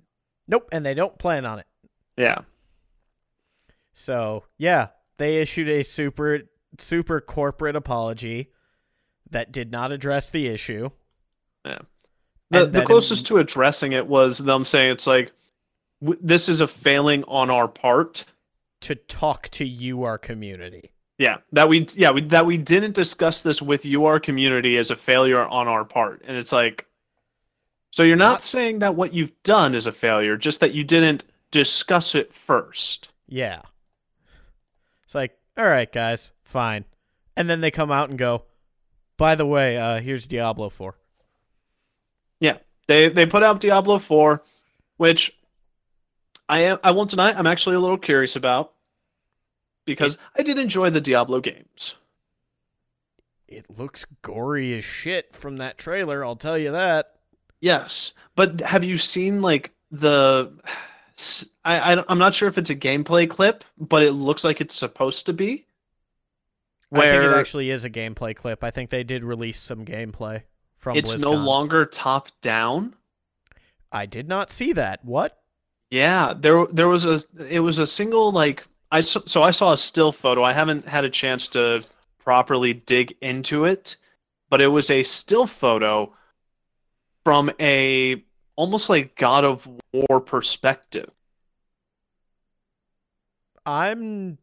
[0.50, 1.66] Nope, and they don't plan on it.
[2.18, 2.40] Yeah,
[3.94, 6.42] So yeah, they issued a super
[6.78, 8.50] super corporate apology
[9.32, 10.90] that did not address the issue.
[11.66, 11.80] yeah.
[12.52, 15.32] The the closest im- to addressing it was them saying it's like
[16.02, 18.26] w- this is a failing on our part.
[18.82, 20.92] to talk to you, our community.
[21.18, 24.92] Yeah, that we yeah we, that we didn't discuss this with you, our community, as
[24.92, 26.86] a failure on our part, and it's like,
[27.92, 30.84] so you're not Not- saying that what you've done is a failure, just that you
[30.84, 33.10] didn't discuss it first.
[33.28, 33.62] Yeah.
[35.04, 36.86] It's like, all right, guys, fine.
[37.38, 38.44] And then they come out and go,
[39.18, 40.96] by the way, uh, here's Diablo 4.
[42.40, 44.44] Yeah, they they put out Diablo four,
[44.98, 45.38] which
[46.48, 48.74] I am I won't deny I'm actually a little curious about
[49.86, 51.96] because I did enjoy the Diablo games.
[53.48, 57.14] It looks gory as shit from that trailer, I'll tell you that.
[57.62, 60.52] Yes, but have you seen like the?
[61.64, 64.76] I, I am not sure if it's a gameplay clip, but it looks like it's
[64.76, 65.66] supposed to be.
[66.94, 68.64] I think it actually is a gameplay clip.
[68.64, 70.44] I think they did release some gameplay
[70.78, 72.96] from it's no longer top down.
[73.92, 75.04] I did not see that.
[75.04, 75.42] What?
[75.90, 79.78] Yeah, there there was a it was a single like I so I saw a
[79.78, 80.44] still photo.
[80.44, 81.84] I haven't had a chance to
[82.20, 83.98] properly dig into it,
[84.50, 86.14] but it was a still photo
[87.24, 88.24] from a
[88.56, 91.10] almost like God of War perspective.
[93.66, 94.38] I'm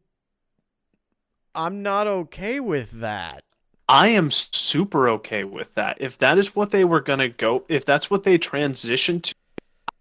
[1.55, 3.43] I'm not okay with that.
[3.87, 5.97] I am super okay with that.
[5.99, 9.35] If that is what they were going to go, if that's what they transitioned to,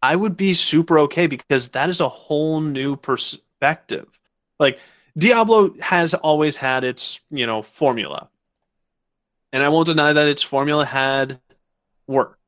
[0.03, 4.09] I would be super okay because that is a whole new perspective.
[4.59, 4.79] Like
[5.17, 8.29] Diablo has always had its, you know, formula.
[9.53, 11.39] And I won't deny that its formula had
[12.07, 12.39] worked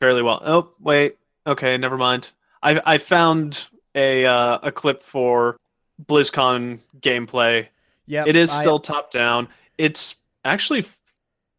[0.00, 0.40] fairly well.
[0.44, 1.18] Oh, wait.
[1.46, 2.30] Okay, never mind.
[2.62, 3.64] I I found
[3.94, 5.56] a uh, a clip for
[6.06, 7.68] BlizzCon gameplay
[8.12, 9.48] Yeah, it is I- still top down.
[9.78, 10.84] It's actually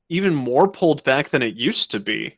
[0.10, 2.38] even more pulled back than it used to be.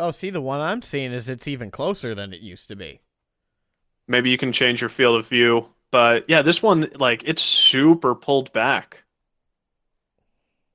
[0.00, 3.02] Oh, see, the one I'm seeing is it's even closer than it used to be.
[4.08, 8.16] Maybe you can change your field of view, but yeah, this one like it's super
[8.16, 9.04] pulled back.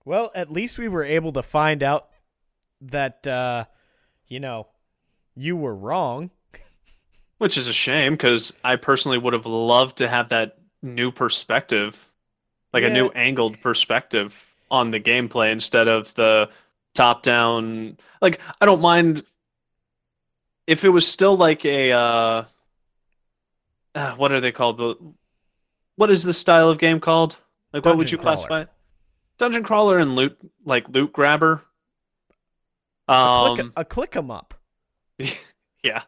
[0.05, 2.07] Well, at least we were able to find out
[2.79, 3.65] that uh,
[4.29, 4.67] you know,
[5.35, 6.31] you were wrong.
[7.37, 12.06] Which is a shame because I personally would have loved to have that new perspective,
[12.73, 14.35] like a new angled perspective
[14.69, 16.49] on the gameplay instead of the
[16.93, 17.97] top down.
[18.21, 19.23] Like, I don't mind
[20.67, 22.43] if it was still like a, uh,
[23.95, 24.77] uh, what are they called?
[24.77, 24.95] The
[25.95, 27.37] What is this style of game called?
[27.73, 28.35] Like, what would you crawler.
[28.35, 28.69] classify it?
[29.37, 31.63] Dungeon crawler and loot, like loot grabber.
[33.07, 34.53] A Um, click, a click 'em up.
[35.83, 36.03] yeah.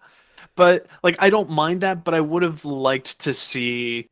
[0.55, 4.10] But like I don't mind that, but I would have liked to see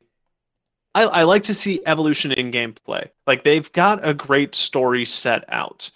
[0.97, 3.07] I, I like to see evolution in gameplay.
[3.27, 5.91] Like they've got a great story set out.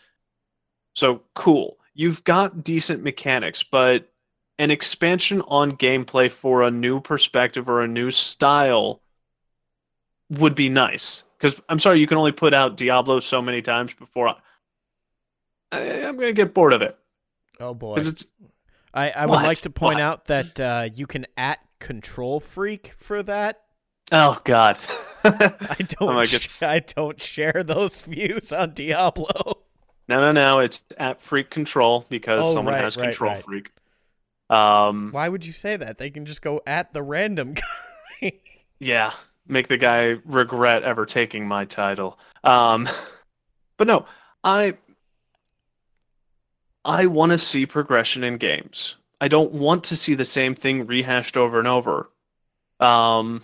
[0.93, 1.77] So cool.
[1.95, 4.07] You've got decent mechanics, but
[4.59, 9.01] an expansion on gameplay for a new perspective or a new style
[10.29, 11.23] would be nice.
[11.39, 14.35] Because I'm sorry, you can only put out Diablo so many times before I,
[15.71, 16.95] I, I'm gonna get bored of it.
[17.59, 18.03] Oh boy!
[18.93, 20.03] I, I would like to point What?
[20.03, 23.63] out that uh, you can at control freak for that.
[24.11, 24.81] Oh God.
[25.23, 26.15] I don't.
[26.15, 29.61] might sh- I don't share those views on Diablo.
[30.07, 30.59] No, no, no.
[30.59, 33.43] It's at Freak Control because Oh, someone right, has right, Control right.
[33.43, 33.71] Freak.
[34.49, 35.97] Um, Why would you say that?
[35.97, 37.53] They can just go at the random
[38.21, 38.33] guy.
[38.79, 39.13] yeah,
[39.47, 42.19] make the guy regret ever taking my title.
[42.43, 42.89] Um,
[43.77, 44.05] but no,
[44.43, 44.75] I
[46.83, 48.95] I want to see progression in games.
[49.21, 52.09] I don't want to see the same thing rehashed over and over.
[52.79, 53.43] Um,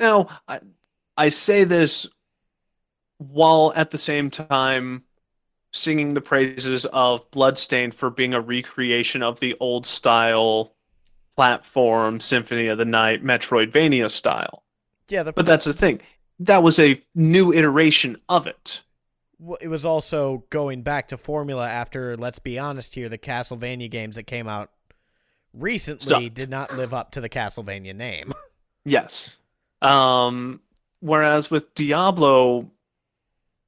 [0.00, 0.60] now, I,
[1.16, 2.06] I say this
[3.18, 5.02] while at the same time
[5.72, 10.74] singing the praises of Bloodstained for being a recreation of the old style
[11.36, 14.62] platform Symphony of the Night Metroidvania style.
[15.08, 16.00] yeah, the, But that's the thing.
[16.40, 18.82] That was a new iteration of it.
[19.38, 23.90] Well, it was also going back to formula after, let's be honest here, the Castlevania
[23.90, 24.70] games that came out
[25.52, 26.34] recently Sucked.
[26.34, 28.32] did not live up to the Castlevania name.
[28.88, 29.38] Yes.
[29.82, 30.60] Um,
[31.00, 32.70] whereas with Diablo,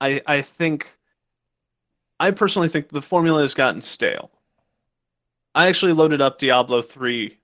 [0.01, 0.89] I I think
[2.21, 4.31] I personally think the formula has gotten stale.
[5.55, 7.37] I actually loaded up Diablo 3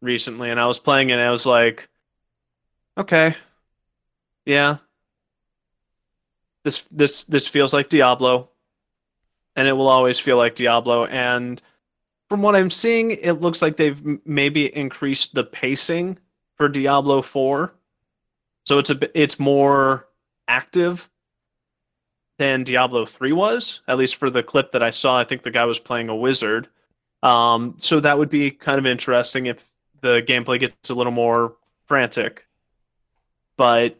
[0.00, 1.88] recently and I was playing it and I was like,
[2.96, 3.34] okay.
[4.46, 4.78] Yeah.
[6.64, 8.48] This this this feels like Diablo.
[9.56, 11.60] And it will always feel like Diablo and
[12.30, 16.16] from what I'm seeing, it looks like they've maybe increased the pacing
[16.56, 17.74] for Diablo 4.
[18.70, 20.06] So it's a it's more
[20.46, 21.10] active
[22.38, 25.18] than Diablo 3 was, at least for the clip that I saw.
[25.18, 26.68] I think the guy was playing a wizard.
[27.24, 29.68] Um, so that would be kind of interesting if
[30.02, 31.56] the gameplay gets a little more
[31.88, 32.46] frantic.
[33.56, 33.98] But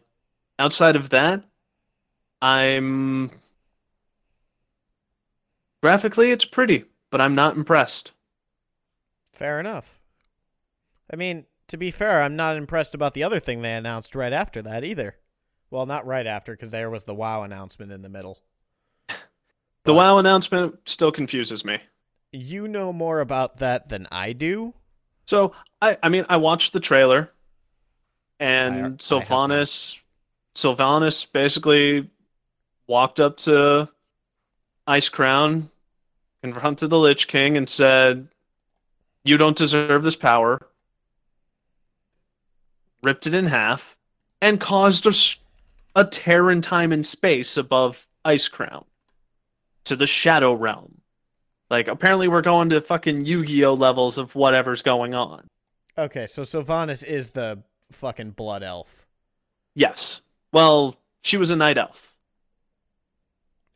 [0.57, 1.43] outside of that,
[2.41, 3.29] I'm
[5.83, 8.13] graphically it's pretty, but I'm not impressed.
[9.33, 9.99] Fair enough.
[11.11, 14.33] I mean, to be fair, I'm not impressed about the other thing they announced right
[14.33, 15.15] after that either.
[15.69, 18.39] Well, not right after, because there was the WoW announcement in the middle.
[19.83, 21.79] The WoW announcement still confuses me.
[22.31, 24.75] You know more about that than I do.
[25.25, 27.31] So I, I mean, I watched the trailer,
[28.39, 28.97] I- I and not.
[28.99, 29.97] Sylvanas,
[30.53, 32.11] Sylvanas basically
[32.85, 33.89] walked up to
[34.87, 35.71] Icecrown,
[36.43, 38.27] confronted the Lich King, and said,
[39.23, 40.59] "You don't deserve this power."
[43.03, 43.97] Ripped it in half,
[44.41, 48.85] and caused a, a tear in time and space above Icecrown
[49.85, 51.01] to the Shadow Realm.
[51.69, 55.47] Like, apparently, we're going to fucking Yu-Gi-Oh levels of whatever's going on.
[55.97, 59.01] Okay, so Sylvanas is the fucking blood elf
[59.73, 60.21] Yes.
[60.51, 62.15] Well, she was a night elf.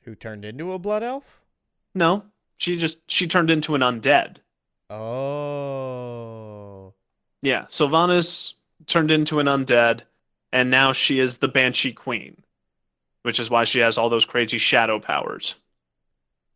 [0.02, 1.42] who turned into a blood elf.
[1.94, 2.26] No,
[2.58, 4.38] she just she turned into an undead.
[4.90, 6.94] Oh,
[7.42, 8.54] Yeah, Sylvanas
[8.88, 10.02] turned into an undead,
[10.52, 12.44] and now she is the Banshee Queen,
[13.24, 15.56] which is why she has all those crazy shadow powers.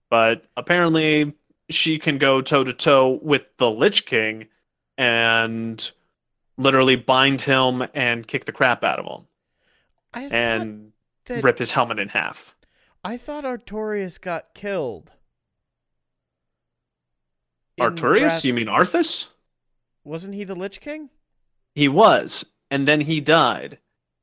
[0.10, 1.34] But apparently,
[1.70, 4.48] she can go toe to toe with the Lich King
[4.98, 5.92] and
[6.58, 9.28] literally bind him and kick the crap out of him
[10.14, 10.92] I and
[11.26, 12.54] that rip his helmet in half.
[13.04, 15.12] I thought Artorias got killed.
[18.24, 19.28] Wrath- You mean Arthas?
[20.04, 21.10] Wasn't he the Lich King?
[21.80, 23.78] He was, and then he died.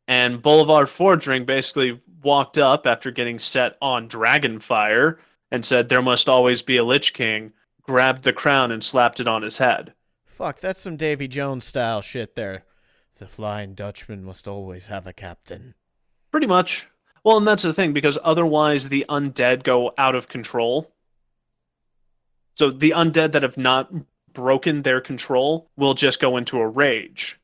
[0.06, 5.16] And Bolvar Fordragon basically walked up after getting set on Dragonfire
[5.50, 9.26] and said there must always be a Lich King, grabbed the crown and slapped it
[9.26, 9.94] on his head.
[10.26, 12.64] Fuck, that's some Davy Jones style shit there.
[13.18, 15.72] The Flying Dutchman must always have a captain.
[16.30, 16.86] Pretty much.
[17.24, 20.92] Well, and that's the thing, because otherwise the undead go out of control.
[22.56, 23.90] So the undead that have not
[24.34, 27.38] broken their control will just go into a rage.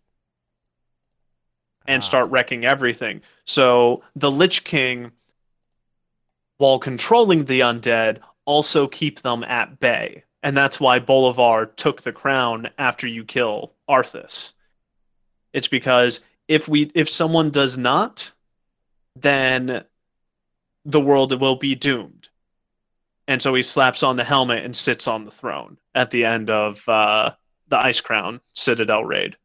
[1.87, 2.07] And Ah.
[2.07, 3.22] start wrecking everything.
[3.45, 5.11] So the Lich King,
[6.59, 10.24] while controlling the undead, also keep them at bay.
[10.43, 14.53] And that's why Bolvar took the crown after you kill Arthas.
[15.53, 18.30] It's because if we if someone does not,
[19.14, 19.85] then
[20.85, 22.28] the world will be doomed.
[23.28, 26.51] And so he slaps on the helmet and sits on the throne at the end
[26.51, 27.33] of uh,
[27.68, 29.37] the Icecrown Citadel raid.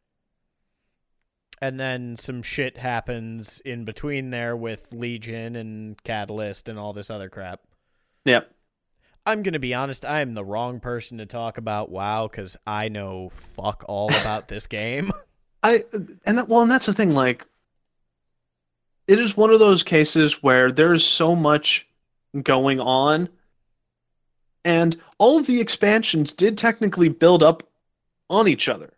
[1.62, 7.10] And then some shit happens in between there with Legion and Cataclysm and all this
[7.10, 7.62] other crap.
[8.26, 8.52] Yep.
[9.26, 12.56] I'm going to be honest, I am the wrong person to talk about WoW because
[12.66, 15.12] I know fuck all about this game.
[15.64, 15.84] I
[16.26, 17.12] and that well, and that's the thing.
[17.12, 17.46] Like,
[19.08, 21.88] it is one of those cases where there's so much
[22.44, 23.28] going on,
[24.64, 27.64] and all of the expansions did technically build up
[28.30, 28.94] on each other,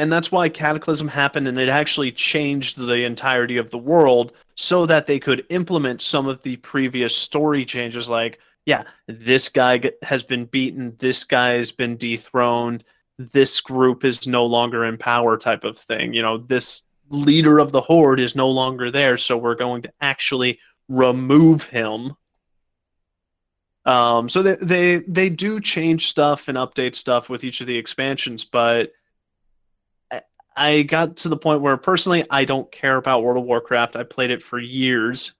[0.00, 4.86] And that's why Cataclysm happened and it actually changed the entirety of the world so
[4.86, 10.22] that they could implement some of the previous story changes like, yeah, this guy has
[10.22, 12.82] been beaten, this guy has been dethroned,
[13.18, 16.14] this group is no longer in power type of thing.
[16.14, 19.92] You know, this leader of the horde is no longer there, so we're going to
[20.00, 22.16] actually remove him.
[23.84, 27.76] Um, so they, they they do change stuff and update stuff with each of the
[27.76, 28.92] expansions, but
[30.56, 33.96] I- got to the point where personally I don't care about World of Warcraft.
[33.96, 35.32] I played it for years,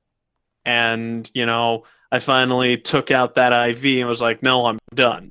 [0.65, 5.31] and you know I finally took out that IV and was like, no, I'm done.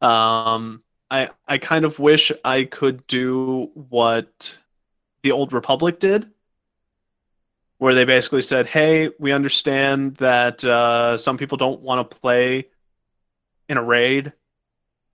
[0.00, 4.58] Um, I I kind of wish I could do what
[5.22, 6.30] the Old Republic did,
[7.78, 12.68] where they basically said, "Hey, we understand that uh, some people don't want to play
[13.68, 14.32] in a raid,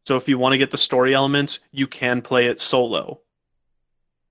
[0.05, 3.21] so if you want to get the story elements, you can play it solo.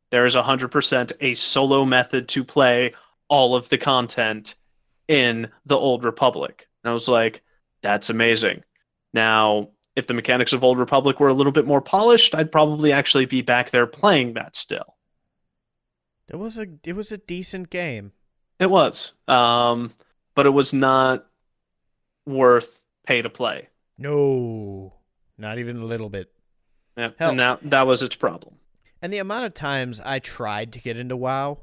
[0.09, 2.93] There is 100% a solo method to play
[3.29, 4.55] all of the content
[5.07, 7.41] in the Old Republic." And I was like,
[7.81, 8.63] "That's amazing."
[9.13, 12.91] Now, if the mechanics of Old Republic were a little bit more polished, I'd probably
[12.91, 14.95] actually be back there playing that still.
[16.27, 18.13] It was a it was a decent game.
[18.59, 19.93] It was, um,
[20.33, 21.25] but it was not
[22.25, 23.67] worth pay to play.
[23.97, 24.93] No,
[25.41, 26.31] not even a little bit.
[26.95, 27.31] Yeah, Hell.
[27.31, 28.55] and that that was its problem.
[29.01, 31.59] And the amount of times I tried to get into WoW,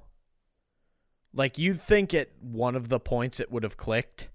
[1.32, 4.28] like you'd think at one of the points it would have clicked,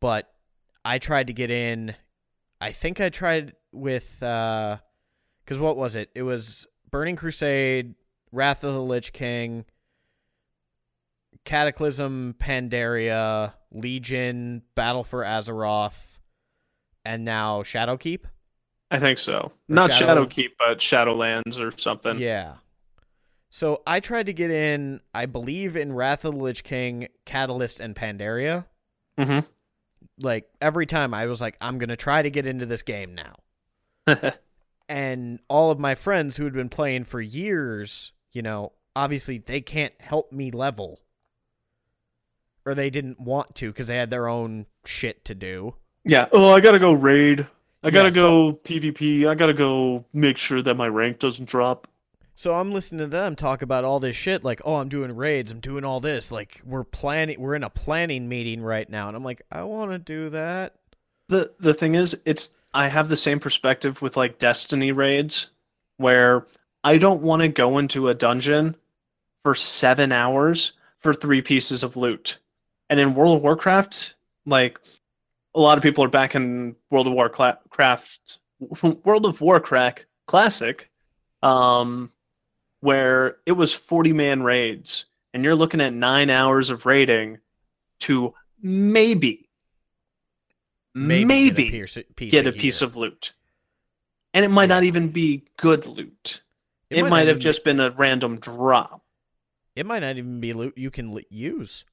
[0.00, 0.30] but
[0.84, 1.94] I tried to get in.
[2.60, 4.78] I think I tried with uh,
[5.44, 6.10] because what was it?
[6.14, 7.94] It was Burning Crusade,
[8.32, 9.64] Wrath of the Lich King,
[11.44, 15.94] Cataclysm, Pandaria, Legion, Battle for Azeroth,
[17.08, 18.20] and now Shadowkeep.
[18.90, 19.52] I think so.
[19.66, 22.18] Not Shadow- Shadowkeep, but Shadowlands or something.
[22.18, 22.56] Yeah.
[23.50, 27.82] So I tried to get in, I believe, in Wrath of the Lich King, Cataclysm,
[27.86, 28.66] and Pandaria.
[29.18, 29.46] Mhm.
[30.18, 33.36] Like every time I was like, I'm gonna try to get into this game now.
[34.88, 39.60] and all of my friends who had been playing for years, you know, obviously they
[39.62, 41.00] can't help me level.
[42.66, 45.74] Or they didn't want to because they had their own shit to do.
[46.08, 46.26] Yeah.
[46.32, 47.46] Oh, I gotta go raid.
[47.84, 49.28] I gotta Yeah, so- go PvP.
[49.28, 51.86] I gotta go make sure that my rank doesn't drop.
[52.34, 55.50] So I'm listening to them talk about all this shit, like, oh, I'm doing raids,
[55.50, 59.16] I'm doing all this, like we're planning, we're in a planning meeting right now, and
[59.16, 60.74] I'm like, I want to do that.
[61.28, 65.48] the the thing is it's i have the same perspective with like destiny raids
[65.96, 66.46] where
[66.84, 68.74] i don't want to go into a dungeon
[69.42, 72.38] for seven hours for three pieces of loot
[72.90, 74.14] and in world of warcraft
[74.46, 74.78] like
[75.58, 78.38] a lot of people are back in world of warcraft
[79.04, 80.90] world of warcraft classic
[81.42, 82.10] um
[82.80, 87.38] where it was 40 man raids and you're looking at nine hours of raiding
[88.00, 88.32] to
[88.62, 89.44] maybe
[90.94, 93.32] Maybe, maybe, get a piece, piece get a of piece of loot.
[94.34, 94.76] And it might Yeah.
[94.76, 96.42] not even be good loot.
[96.90, 99.04] It, might might have just been a random drop.
[99.76, 101.84] It might not even be loot you can l- use.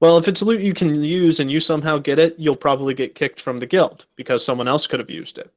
[0.00, 3.14] Well, if it's loot you can use and you somehow get it, you'll probably get
[3.14, 5.52] kicked from the guild because someone else could have used it.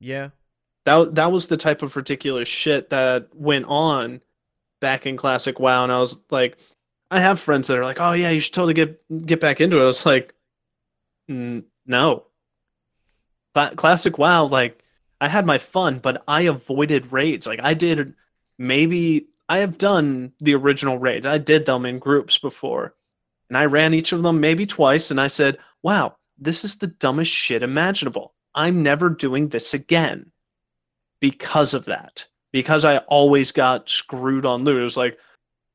[0.00, 0.30] Yeah,
[0.84, 4.22] That that was the type of ridiculous shit that went on
[4.80, 6.58] back in classic WoW and I was like
[7.10, 9.78] I have friends that are like, "Oh yeah, you should totally get get back into
[9.78, 10.34] it." I was like,
[11.28, 12.26] "No."
[13.54, 14.84] But classic WoW like
[15.20, 17.44] I had my fun, but I avoided raids.
[17.46, 18.14] Like I did
[18.58, 21.26] maybe I have done the original raids.
[21.26, 22.94] I did them in groups before.
[23.48, 26.88] And I ran each of them maybe twice and I said, "Wow, this is the
[26.88, 28.34] dumbest shit imaginable.
[28.54, 30.32] I'm never doing this again."
[31.20, 32.26] Because of that.
[32.52, 34.80] Because I always got screwed on loot.
[34.80, 35.18] It was like,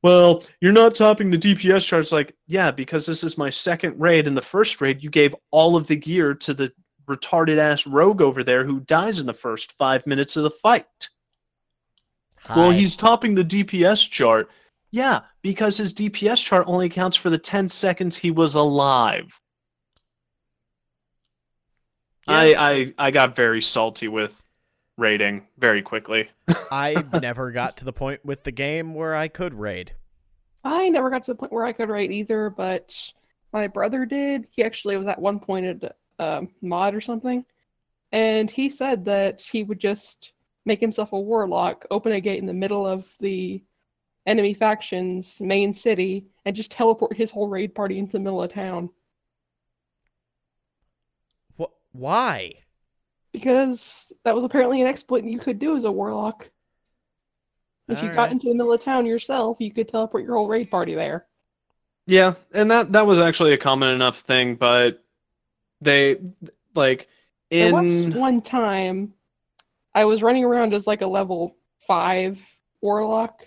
[0.02, 2.02] well, you're not topping the DPS chart.
[2.02, 4.26] It's like, yeah, because this is my second raid.
[4.26, 6.72] In the first raid, you gave all of the gear to the
[7.08, 11.08] retarded ass rogue over there who dies in the first five minutes of the fight.
[12.56, 14.50] Well, he's topping the DPS chart.
[14.92, 19.40] Yeah, because his DPS chart only counts for the 10 seconds he was alive.
[22.28, 22.54] I,
[22.98, 24.40] I I got very salty with
[24.96, 26.28] raiding very quickly.
[26.70, 29.92] I never got to the point with the game where I could raid.
[30.62, 32.96] I never got to the point where I could raid either, but
[33.52, 34.46] my brother did.
[34.52, 37.44] He actually was at one point at um, mod or something,
[38.12, 40.32] and he said that he would just
[40.64, 43.60] make himself a warlock, open a gate in the middle of the
[44.26, 48.52] enemy faction's main city, and just teleport his whole raid party into the middle of
[48.52, 48.90] town.
[51.56, 51.72] What?
[51.92, 52.62] Why?
[53.32, 56.50] because that was apparently an exploit you could do as a warlock.
[57.88, 58.32] If you got Alright.
[58.32, 61.26] into the middle of town yourself, you could teleport your whole raid party there.
[62.06, 65.02] Yeah, and that that was actually a common enough thing, but
[65.80, 66.20] they
[66.74, 67.08] like
[67.50, 69.14] There was in one time
[69.94, 72.44] I was running around as like a level five
[72.80, 73.44] warlock.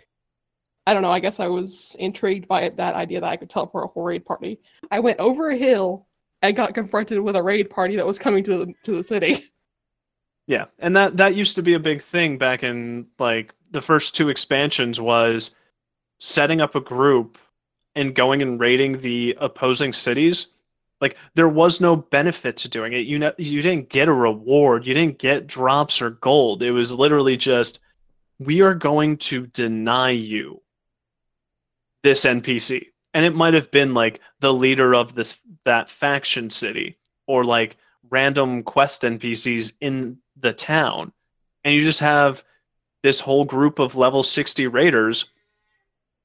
[0.87, 1.11] I don't know.
[1.11, 4.25] I guess I was intrigued by that idea that I could teleport a whole raid
[4.25, 4.59] party.
[4.91, 6.05] I went over a hill
[6.41, 9.45] and got confronted with a raid party that was coming to the to the city.
[10.47, 14.15] Yeah, and that that used to be a big thing back in like the first
[14.15, 15.51] two expansions was
[16.19, 17.39] setting up a group
[17.95, 20.47] and going and raiding the opposing cities.
[21.01, 23.07] Like there was no benefit to doing it.
[23.07, 24.85] You know, you didn't get a reward.
[24.85, 26.61] You didn't get drops or gold.
[26.61, 27.79] It was literally just
[28.37, 30.61] we are going to deny you
[32.05, 32.85] this NPC.
[33.15, 37.77] And it might have been like the leader of this that faction city or like
[38.11, 41.11] random quest NPCs in the town.
[41.63, 42.43] And you just have
[43.01, 45.25] this whole group of level 60 raiders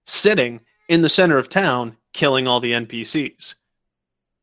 [0.05, 0.61] sitting
[0.91, 3.55] in the center of town killing all the NPCs.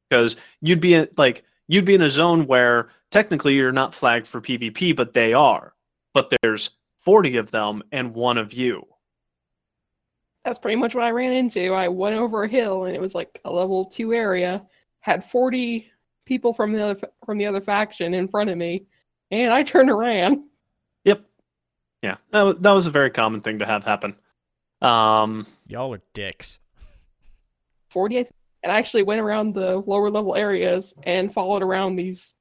[0.10, 4.26] Because you'd be in, like you'd be in a zone where technically you're not flagged
[4.26, 5.76] for PvP, but they are.
[6.16, 6.72] But there's
[7.02, 8.88] 40 of them and one of you.
[10.48, 11.74] That's pretty much what I ran into.
[11.74, 14.66] I went over a hill and it was like a level two area,
[15.02, 15.92] had forty
[16.24, 18.86] people from the other from the other faction in front of me,
[19.30, 20.46] and I turned around.
[21.04, 21.26] Yep.
[22.02, 24.16] Yeah, that was, that was a very common thing to have happen.
[24.82, 26.60] Um, Y'all are dicks.
[27.90, 28.18] 40
[28.64, 32.36] and I actually went around the lower level areas and followed around these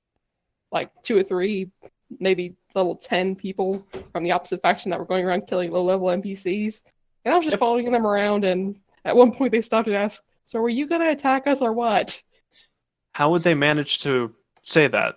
[0.70, 1.72] like two or three
[2.20, 6.06] maybe level 10 people from the opposite faction that were going around killing low level
[6.08, 6.84] npcs
[7.26, 10.22] and i was just following them around and at one point they stopped and asked
[10.46, 12.22] so were you going to attack us or what
[13.16, 15.14] how would they manage to say that?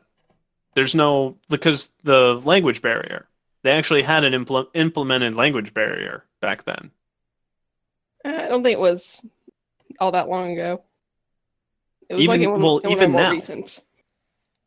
[0.73, 3.27] There's no because the language barrier.
[3.63, 6.91] They actually had an impl- implemented language barrier back then.
[8.23, 9.21] Uh, i don't think it was
[9.99, 10.81] all that long ago
[12.07, 13.31] it was Even- like well, even now.
[13.31, 13.83] recent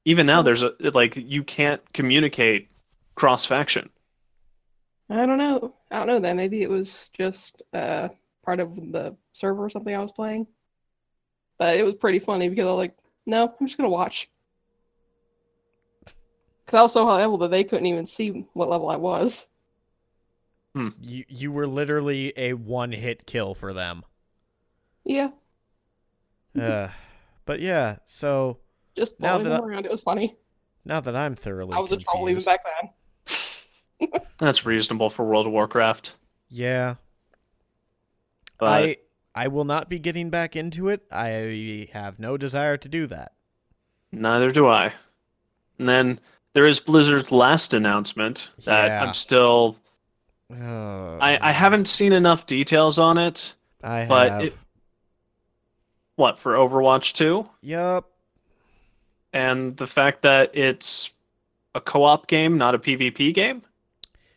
[0.05, 0.47] Even now, mm-hmm.
[0.47, 2.69] there's a like you can't communicate
[3.15, 3.89] cross faction.
[5.13, 5.75] I don't know.
[5.91, 8.09] I don't know then maybe it was just uh
[8.45, 10.47] part of the server or something i was playing.
[11.59, 12.97] But it was pretty funny because i was like
[13.27, 14.29] no i'm just gonna watch.
[16.65, 19.47] Because i was so high level that they couldn't even see what level i was.
[20.75, 24.05] You you were literally a one hit kill for them.
[25.05, 25.31] yeah.
[26.59, 26.89] Uh,
[27.45, 28.59] but yeah, so
[28.97, 30.37] just Now following that them I- around it was funny.
[30.85, 32.91] now that I'm thoroughly i was a troll even back then
[34.39, 36.15] That's reasonable for World of Warcraft.
[36.49, 36.97] Yeah,
[38.59, 38.97] But I
[39.35, 41.03] I will not be getting back into it.
[41.11, 43.33] I have no desire to do that.
[44.13, 44.93] neither do I.
[45.79, 46.21] And then
[46.53, 49.03] there is Blizzard's last announcement that Yeah.
[49.05, 49.77] I'm still.
[50.53, 53.55] Uh, I, I haven't seen enough details on it.
[53.83, 54.43] I but have.
[54.43, 54.55] it-
[56.17, 57.49] What for Overwatch 2?
[57.63, 58.11] Yup.
[59.33, 61.09] and the fact that it's
[61.75, 63.63] a co-op game, not a PvP game.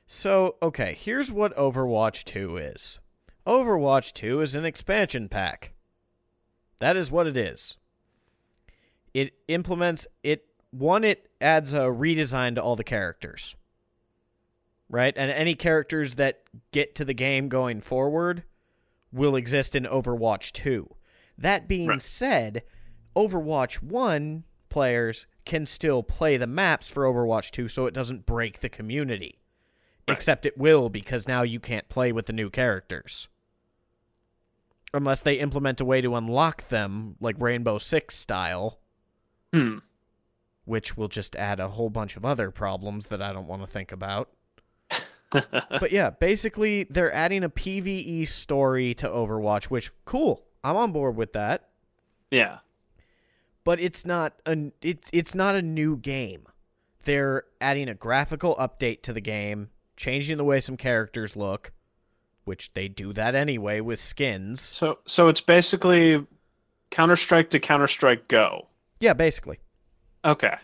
[0.07, 2.99] So, okay, here's what Overwatch 2 is.
[3.47, 5.73] Overwatch 2 is an expansion pack.
[6.79, 7.77] That is what it is.
[9.13, 13.55] It implements it one it adds a redesign to all the characters.
[14.89, 15.13] Right?
[15.15, 18.43] And any characters that get to the game going forward
[19.11, 20.93] will exist in Overwatch 2.
[21.37, 22.01] That being Right.
[22.01, 22.63] said,
[23.15, 28.59] Overwatch 1 players can still play the maps for Overwatch 2 so it doesn't break
[28.59, 29.39] the community.
[30.07, 30.15] Right.
[30.15, 33.27] Except it will because now you can't play with the new characters.
[34.93, 38.79] Unless they implement a way to unlock them, like Rainbow Six style,
[39.51, 39.79] Hmm.
[40.65, 43.67] which will just add a whole bunch of other problems that I don't want to
[43.67, 44.29] think about.
[45.31, 50.45] but yeah, basically they're adding a PvE story to Overwatch, which cool.
[50.63, 51.69] I'm on board with that.
[52.31, 52.59] yeah.
[53.63, 56.45] But it's not a it's it's not a new game.
[57.03, 61.71] They're adding a graphical update to the game, changing the way some characters look,
[62.43, 64.61] which they do that anyway with skins.
[64.61, 66.25] So so it's basically
[66.91, 68.67] Counter Strike to Counter Strike Go.
[68.99, 69.59] Yeah, basically.
[70.23, 70.55] Okay.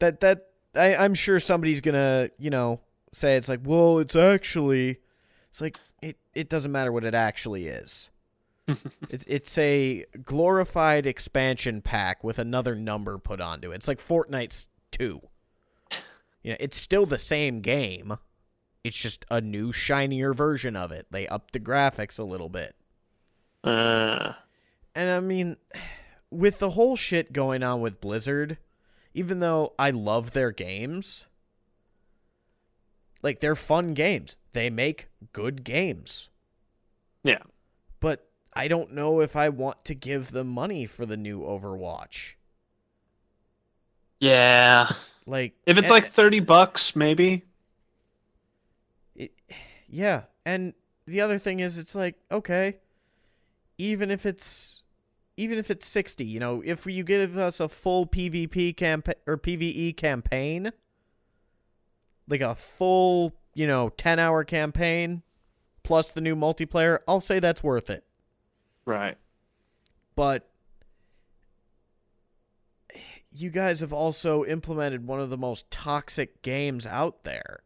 [0.00, 2.80] That that I, I'm sure somebody's gonna, you know,
[3.12, 4.98] say it's like, well, it's actually
[5.50, 8.10] it's like it, it doesn't matter what it actually is.
[9.08, 13.76] it's it's a glorified expansion pack with another number put onto it.
[13.76, 15.20] It's like Fortnite's two.
[16.48, 18.16] You know, it's still the same game.
[18.82, 21.06] It's just a new shinier version of it.
[21.10, 22.74] They upped the graphics a little bit.
[23.62, 24.32] Uh,
[24.94, 25.58] And I mean,
[26.30, 28.56] with the whole shit going on with Blizzard,
[29.12, 31.26] even though I love their games,
[33.22, 34.38] like they're fun games.
[34.54, 36.30] They make good games.
[37.24, 37.42] Yeah.
[38.00, 42.37] But I don't know if I want to give them money for the new Overwatch.
[44.20, 44.92] Yeah.
[45.26, 47.44] Like If it's and- like 30 bucks, maybe.
[49.14, 49.32] it,
[49.88, 50.72] yeah, and
[51.06, 52.78] the other thing is it's like, okay,
[53.76, 54.82] even if it's
[55.36, 59.36] even if it's 60, you know, if you give us a full PvP campaign or
[59.38, 60.72] PvE campaign,
[62.28, 65.22] like a full, you know, 10-hour campaign
[65.84, 68.02] plus the new multiplayer, I'll say that's worth it.
[68.84, 69.16] Right.
[70.16, 70.48] but
[73.30, 77.60] you guys have also implemented one of the most toxic games out there.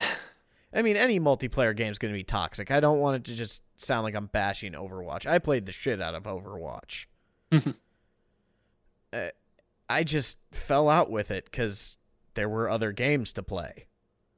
[0.72, 2.70] I mean, any multiplayer game is going to be toxic.
[2.70, 5.26] I don't want it to just sound like I'm bashing Overwatch.
[5.26, 7.06] I played the shit out of Overwatch.
[7.52, 9.28] uh,
[9.88, 11.98] I just fell out with it because
[12.34, 13.86] there were other games to play.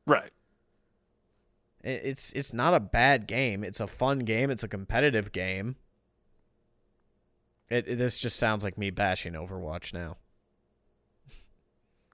[0.06, 0.32] Right.
[1.84, 3.64] It's it's not a bad game.
[3.64, 4.50] It's a fun game.
[4.50, 5.76] It's a competitive game.
[7.68, 10.16] It, it- this just sounds like me bashing Overwatch now.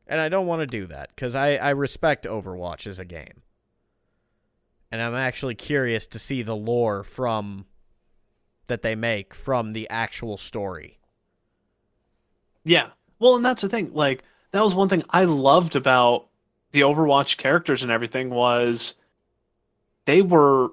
[0.08, 3.42] And I don't want to do that because I, I respect Overwatch as a game.
[4.90, 7.66] And I'm actually curious to see the lore from
[8.68, 10.98] that they make from the actual story.
[12.64, 12.88] Yeah.
[13.18, 13.92] Well, and that's the thing.
[13.92, 16.26] Like that was one thing I loved about
[16.72, 18.94] the Overwatch characters and everything was
[20.06, 20.70] they were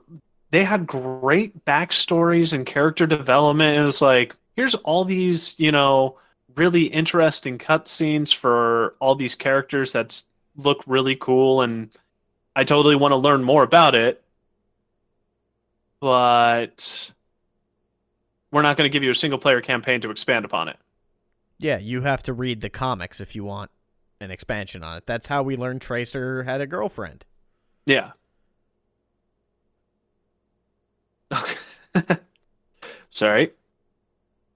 [0.51, 3.77] they had great backstories and character development.
[3.77, 6.17] It was like here's all these, you know,
[6.55, 10.21] really interesting cutscenes for all these characters that
[10.55, 11.89] look really cool and
[12.55, 14.23] I totally want to learn more about it.
[15.99, 17.11] But
[18.51, 20.77] we're not going to give you a single player campaign to expand upon it.
[21.57, 23.71] Yeah, you have to read the comics if you want
[24.21, 25.05] an expansion on it.
[25.05, 27.25] That's how we learned Tracer had a girlfriend.
[27.85, 28.11] Yeah.
[31.31, 31.57] Okay.
[33.09, 33.51] Sorry.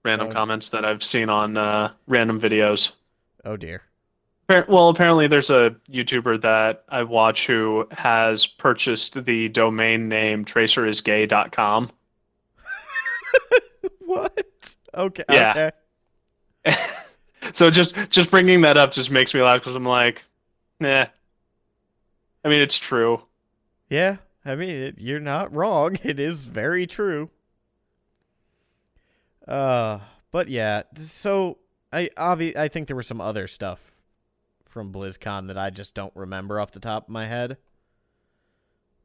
[0.04, 0.32] Random Oh.
[0.32, 2.92] comments that I've seen on uh, random videos.
[3.44, 3.82] Oh dear.
[4.68, 11.88] Well, apparently there's a YouTuber that I watch who has purchased the domain name tracerisgay.com.
[14.00, 14.76] what?
[14.94, 15.24] Okay.
[15.30, 15.70] Yeah.
[16.66, 16.76] Okay.
[17.52, 20.24] so just just bringing that up just makes me laugh because I'm like,
[20.80, 21.06] nah.
[22.44, 23.22] I mean, it's true.
[23.88, 25.96] Yeah, I mean, it, you're not wrong.
[26.02, 27.30] It is very true.
[29.46, 31.58] Uh, but yeah, so
[31.92, 33.80] I obvi- I think there was some other stuff
[34.66, 37.56] from BlizzCon that I just don't remember off the top of my head.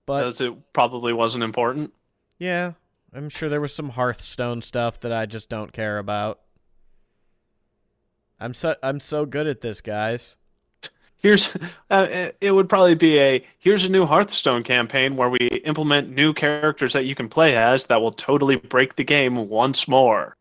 [0.06, 1.94] But As it probably wasn't important.
[2.38, 2.74] yeah,
[3.14, 6.42] I'm sure there was some Hearthstone stuff that I just don't care about.
[8.40, 10.36] I'm so I'm so good at this, guys.
[11.20, 11.52] Here's
[11.90, 16.34] uh, it- would probably be a here's a new Hearthstone campaign where we implement new
[16.34, 20.36] characters that you can play as that will totally break the game once more.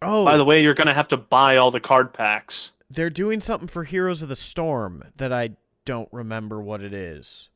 [0.00, 2.70] Oh, By the way, you're gonna have to buy all the card packs.
[2.90, 5.50] they're doing something for Heroes of the Storm that I
[5.84, 7.48] don't remember what it is.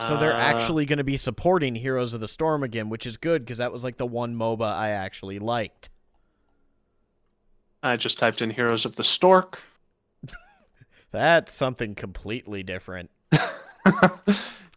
[0.00, 3.16] So they're Uh, actually going to be supporting Heroes of the Storm again, which is
[3.16, 5.90] good because that was like the one MOBA I actually liked.
[7.82, 9.60] I just typed in Heroes of the Stork.
[11.12, 13.10] That's something completely different.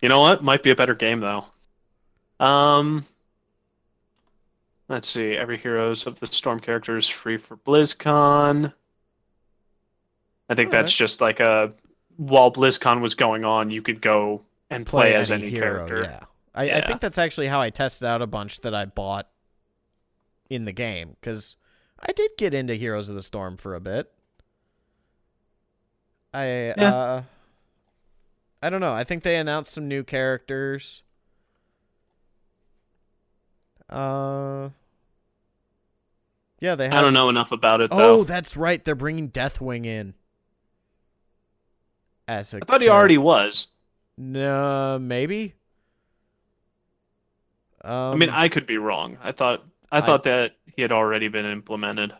[0.02, 0.44] you know what?
[0.44, 1.46] Might be a better game though.
[2.40, 3.06] Um,
[4.90, 5.34] let's see.
[5.36, 8.74] Every Heroes of the Storm character is free for BlizzCon.
[10.50, 11.74] I think Oh, that's that's- just like a
[12.18, 16.04] while BlizzCon was going on, you could go and play, as any hero, character.
[16.04, 16.26] Yeah.
[16.54, 19.28] I, I think that's actually how I tested out a bunch that I bought
[20.50, 21.58] in the game because
[22.00, 24.12] I did get into Heroes of the Storm for a bit.
[26.36, 26.46] I
[26.78, 26.96] Yeah.
[26.96, 27.24] uh
[28.62, 28.94] I don't know.
[28.94, 31.04] I think they announced some new characters.
[33.90, 34.70] Uh
[36.60, 38.20] Yeah, they have I don't know enough about it though.
[38.20, 38.84] Oh, that's right.
[38.84, 40.14] They're bringing Deathwing in.
[42.28, 42.92] As a I thought he character.
[42.92, 43.68] already was.
[44.18, 45.54] No, maybe.
[47.84, 49.18] Um, I mean, I could be wrong.
[49.22, 52.14] I thought I I- thought that he had already been implemented.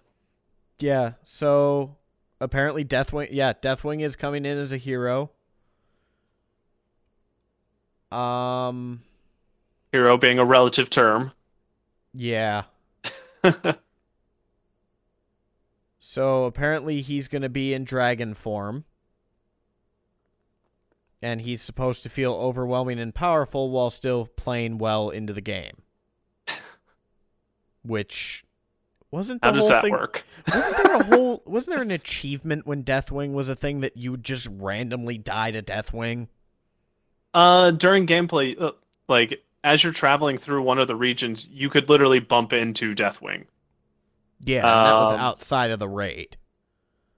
[0.78, 1.14] yeah.
[1.24, 1.96] So
[2.40, 3.30] apparently, Deathwing.
[3.32, 5.32] Yeah, Deathwing is coming in as a hero.
[8.12, 9.02] Um.
[9.92, 11.32] Hero being a relative term.
[12.14, 12.64] Yeah.
[16.08, 18.86] So apparently, he's gonna be in dragon form.
[21.22, 25.82] And he's supposed to feel overwhelming and powerful while still playing well into the game.
[27.84, 28.45] Which
[29.12, 30.24] Wasn't the How does whole that thing, work?
[30.54, 31.04] Wasn't there a whole?
[31.04, 31.44] Wasn't there an whole?
[31.46, 35.62] Wasn't there an achievement when Deathwing was a thing that you just randomly die to
[35.62, 36.28] Deathwing?
[37.34, 38.72] Uh, during gameplay, uh,
[39.08, 43.46] like as you're traveling through one of the regions, you could literally bump into Deathwing.
[44.42, 46.38] Yeah, and that was Um, outside of the raid.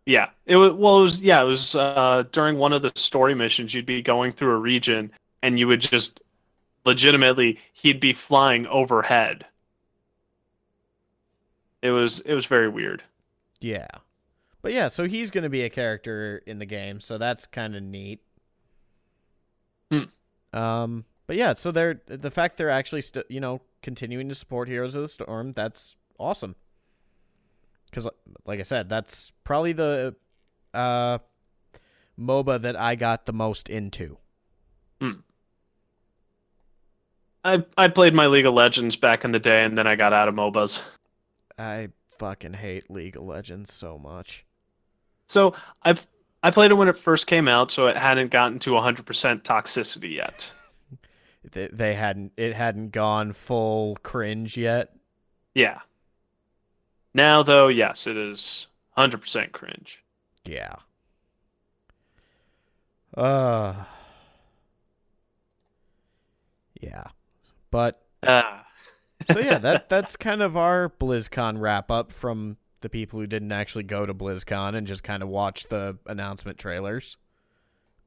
[0.05, 0.71] Yeah, it was.
[0.73, 1.19] Well, it was.
[1.19, 3.73] Yeah, it was uh, during one of the story missions.
[3.73, 5.11] You'd be going through a region,
[5.41, 6.21] and you would just
[6.85, 9.45] legitimately he'd be flying overhead.
[11.81, 12.19] It was.
[12.19, 13.03] It was very weird.
[13.59, 13.87] Yeah,
[14.61, 17.75] but yeah, so he's going to be a character in the game, so that's kind
[17.75, 18.21] of neat.
[19.91, 20.03] Hmm.
[20.53, 24.67] Um, but yeah, so they're the fact they're actually st- you know continuing to support
[24.67, 25.53] Heroes of the Storm.
[25.53, 26.55] That's awesome.
[27.85, 28.07] Because,
[28.45, 30.15] like I said, that's probably the
[30.73, 31.19] uh,
[32.19, 34.17] MOBA that I got the most into.
[37.43, 40.11] I I played my League of Legends back in the day, and then I got
[40.11, 40.81] out of MOBAs.
[41.57, 44.45] I fucking hate League of Legends so much.
[45.27, 45.53] So
[45.83, 45.95] I
[46.43, 50.15] I played it when it first came out, so it hadn't gotten to 100% toxicity
[50.15, 50.51] yet.
[51.51, 54.93] They, they hadn't it hadn't gone full cringe yet.
[55.55, 55.79] Yeah.
[57.13, 60.03] Now though, yes, it is 100% cringe.
[60.43, 60.75] Yeah.
[63.15, 63.75] Uh.
[66.81, 67.05] Yeah.
[67.71, 68.66] But Ah.
[69.31, 73.51] So yeah, that that's kind of our BlizzCon wrap up from the people who didn't
[73.51, 77.17] actually go to BlizzCon and just kind of watch the announcement trailers.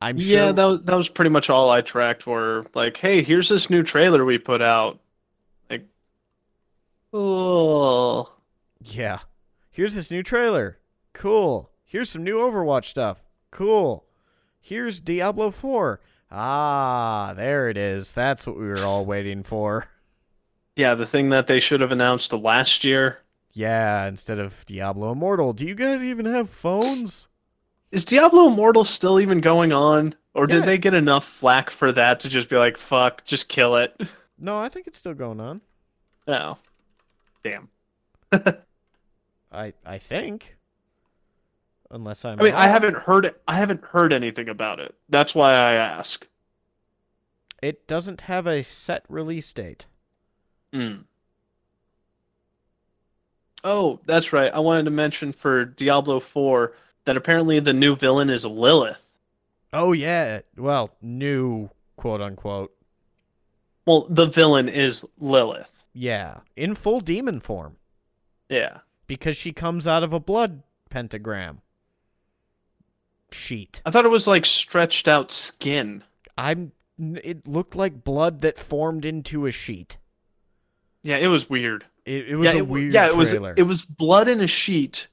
[0.02, 2.26] I'm yeah, that was, that was pretty much all I tracked.
[2.26, 4.98] Were like, hey, here's this new trailer we put out.
[5.68, 5.86] Like,
[7.12, 8.32] oh,
[8.82, 9.18] Yeah.
[9.70, 10.78] Here's this new trailer.
[11.12, 11.70] Cool.
[11.84, 13.22] Here's some new Overwatch stuff.
[13.50, 14.04] Cool.
[14.60, 16.00] Here's Diablo 4.
[16.30, 18.12] Ah, there it is.
[18.12, 19.86] That's what we were all waiting for.
[20.76, 23.18] yeah, the thing that they should have announced last year.
[23.52, 25.52] Yeah, instead of Diablo Immortal.
[25.52, 27.26] Do you guys even have phones?
[27.90, 30.56] Is Diablo Immortal still even going on, or Yeah.
[30.56, 34.00] did they get enough flack for that to just be like, fuck, just kill it?
[34.42, 35.60] No, I think it's still going on.
[36.26, 36.56] Oh,
[37.44, 37.68] damn.
[39.52, 40.56] I I think.
[41.90, 44.94] Unless I'm I mean, I haven't heard I haven't heard anything about it.
[45.10, 46.26] That's why I ask.
[47.62, 49.84] It doesn't have a set release date.
[50.72, 50.96] Hmm.
[53.62, 54.52] Oh, that's right.
[54.52, 56.72] I wanted to mention for Diablo 4
[57.04, 59.10] that apparently the new villain is Lilith.
[59.72, 60.40] Oh yeah.
[60.56, 62.74] Well, new quote unquote.
[63.86, 65.70] Well, the villain is Lilith.
[65.92, 67.76] Yeah, in full demon form
[68.48, 68.78] Yeah.
[69.06, 71.60] because she comes out of a blood pentagram
[73.32, 73.82] sheet.
[73.84, 76.04] I thought it was like stretched out skin.
[76.38, 79.96] I'm it looked like blood that formed into a sheet.
[81.03, 81.84] Yeah, it was weird.
[82.05, 84.46] It, it was yeah, a it, weird yeah, it was it was blood in a
[84.46, 85.09] sheet.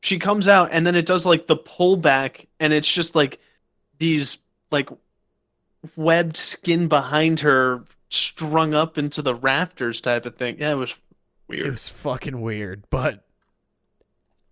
[0.00, 3.40] She comes out and then it does like the pullback and it's just like
[3.98, 4.38] these
[4.70, 4.88] like
[5.96, 10.56] webbed skin behind her strung up into the rafters type of thing.
[10.58, 10.94] Yeah, it was
[11.48, 11.66] weird.
[11.66, 13.24] It was fucking weird, but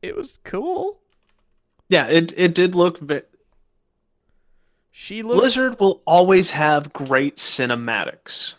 [0.02, 0.98] it was cool.
[1.88, 3.30] Yeah, it it did look bit.
[4.90, 8.54] She looks Blizzard will always have great cinematics.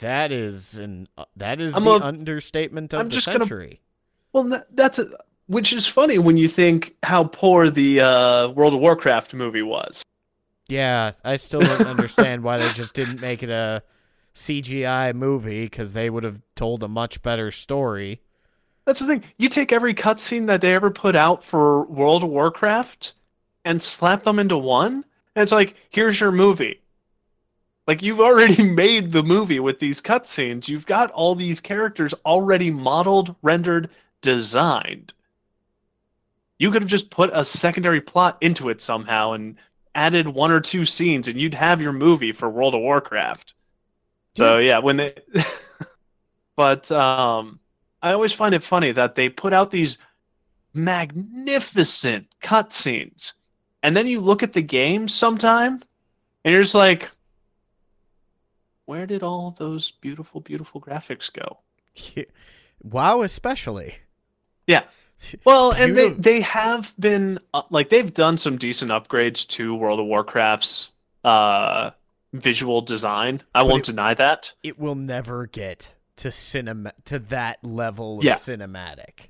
[0.00, 3.40] That is an uh, that is I'm the a- understatement of I'm the just gonna-
[3.40, 3.80] century.
[4.32, 5.06] Well, that's a,
[5.48, 10.02] which is funny when you think how poor the uh, World of Warcraft movie was.
[10.68, 13.82] Yeah, I still don't understand why they just didn't make it a
[14.36, 18.20] CGI movie because they would have told a much better story.
[18.84, 19.24] That's the thing.
[19.38, 23.12] You take every cutscene that they ever put out for World of Warcraft
[23.64, 26.79] and slap them into one, and it's like, here's your movie.
[27.90, 30.68] Like you've already made the movie with these cutscenes.
[30.68, 33.90] You've got all these characters already modeled, rendered,
[34.22, 35.12] designed.
[36.60, 39.56] You could have just put a secondary plot into it somehow and
[39.96, 43.54] added one or two scenes, and you'd have your movie for World of Warcraft.
[44.36, 45.16] So yeah, when they,
[46.54, 47.58] but um,
[48.02, 49.98] I always find it funny that they put out these
[50.74, 53.32] magnificent cutscenes,
[53.82, 55.82] and then you look at the game sometime,
[56.44, 57.10] and you're just like,
[58.90, 61.58] where did all those beautiful, beautiful graphics go?
[62.82, 63.94] wow, especially.
[64.66, 64.82] Yeah.
[65.44, 70.00] Well, and they, they have been uh, like they've done some decent upgrades to World
[70.00, 70.90] of Warcraft's
[71.24, 71.90] uh
[72.32, 73.42] visual design.
[73.54, 74.54] I won't it- deny that.
[74.62, 78.36] It will never get to cinema to that level of Yeah.
[78.36, 79.28] cinematic.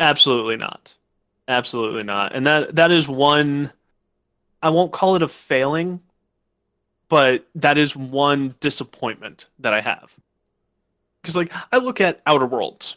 [0.00, 0.92] Absolutely not.
[1.46, 2.34] Absolutely not.
[2.34, 3.72] And that that is one
[4.60, 6.00] I won't call it a failing,
[7.12, 10.10] but that is one disappointment that I have.
[11.22, 12.96] Cuz like I look at Outer Worlds.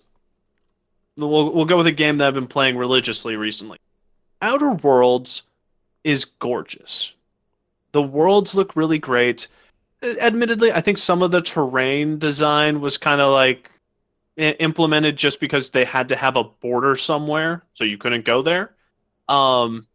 [1.18, 3.78] we'll we'll go with a game that I've been playing religiously recently.
[4.42, 5.44] Outer Worlds
[6.06, 7.12] is gorgeous.
[7.92, 9.50] The worlds look really great.
[10.02, 13.70] Uh, Admittedly, I think some of the terrain design was kind of like
[14.38, 18.76] implemented just because they had to have a border somewhere, so you couldn't go there.
[19.28, 19.88] Um,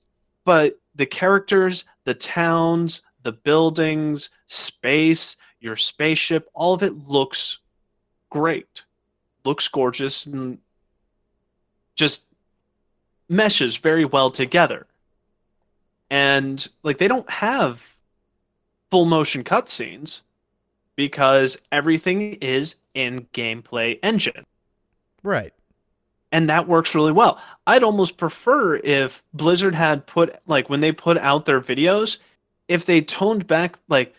[0.45, 7.59] but the characters, the towns, the buildings, space, your spaceship, all of it looks
[8.31, 8.85] great.
[9.45, 10.59] Looks gorgeous and
[11.95, 12.25] just
[13.29, 14.87] meshes very well together.
[16.11, 17.81] And like they don't have
[18.91, 20.21] full motion cutscenes
[20.97, 24.45] because everything is in gameplay engine
[25.23, 25.53] Right.
[26.33, 27.41] and that works really well.
[27.67, 32.19] I'd almost prefer if Blizzard had put like when they put out their videos,
[32.71, 34.15] if they toned back like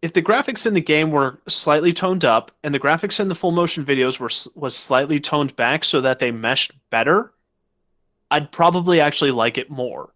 [0.00, 3.34] if the graphics in the game were slightly toned up and the graphics in the
[3.34, 7.32] full motion videos were was slightly toned back so that they meshed better,
[8.30, 10.10] I'd probably actually like it more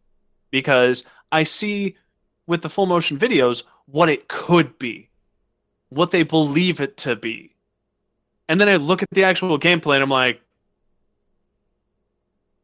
[0.52, 1.96] because I see
[2.46, 5.08] with the full motion videos what it could be,
[5.88, 7.56] what they believe it to be.
[8.48, 10.40] And then I look at the actual gameplay and I'm like,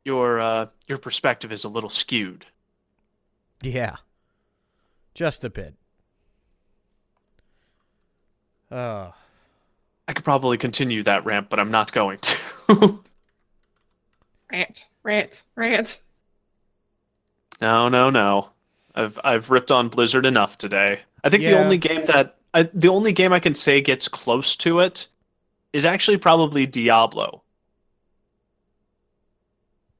[0.04, 2.46] your uh, your perspective is a little skewed.
[3.62, 3.96] Yeah.
[5.16, 5.74] Just a bit.
[8.70, 9.14] Oh.
[10.06, 12.36] I could probably continue that rant, but I'm not going to.
[14.52, 16.00] Rant, rant, rant.
[17.60, 18.50] no, no, no.
[18.94, 21.00] I've I've ripped on Blizzard enough today.
[21.24, 24.54] I think the only game that I, the only game I can say gets close
[24.56, 25.08] to it
[25.72, 27.42] is actually probably Diablo.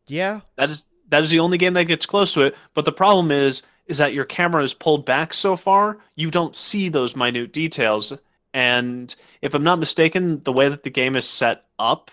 [0.07, 0.43] Yeah.
[0.57, 2.55] That is that is the only game that gets close to it.
[2.75, 6.57] But the problem is is that your camera is pulled back so far, you don't
[6.57, 8.13] see those minute details.
[8.53, 12.11] And if I'm not mistaken, the way that the game is set up,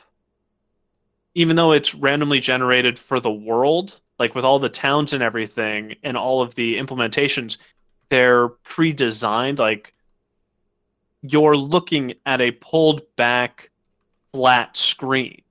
[1.36, 5.96] even though it's randomly generated for the world, like with all the towns and everything
[6.04, 7.58] and all of the implementations,
[8.10, 9.94] they're pre-designed like
[11.22, 13.72] you're looking at a pulled back
[14.34, 15.44] flat screen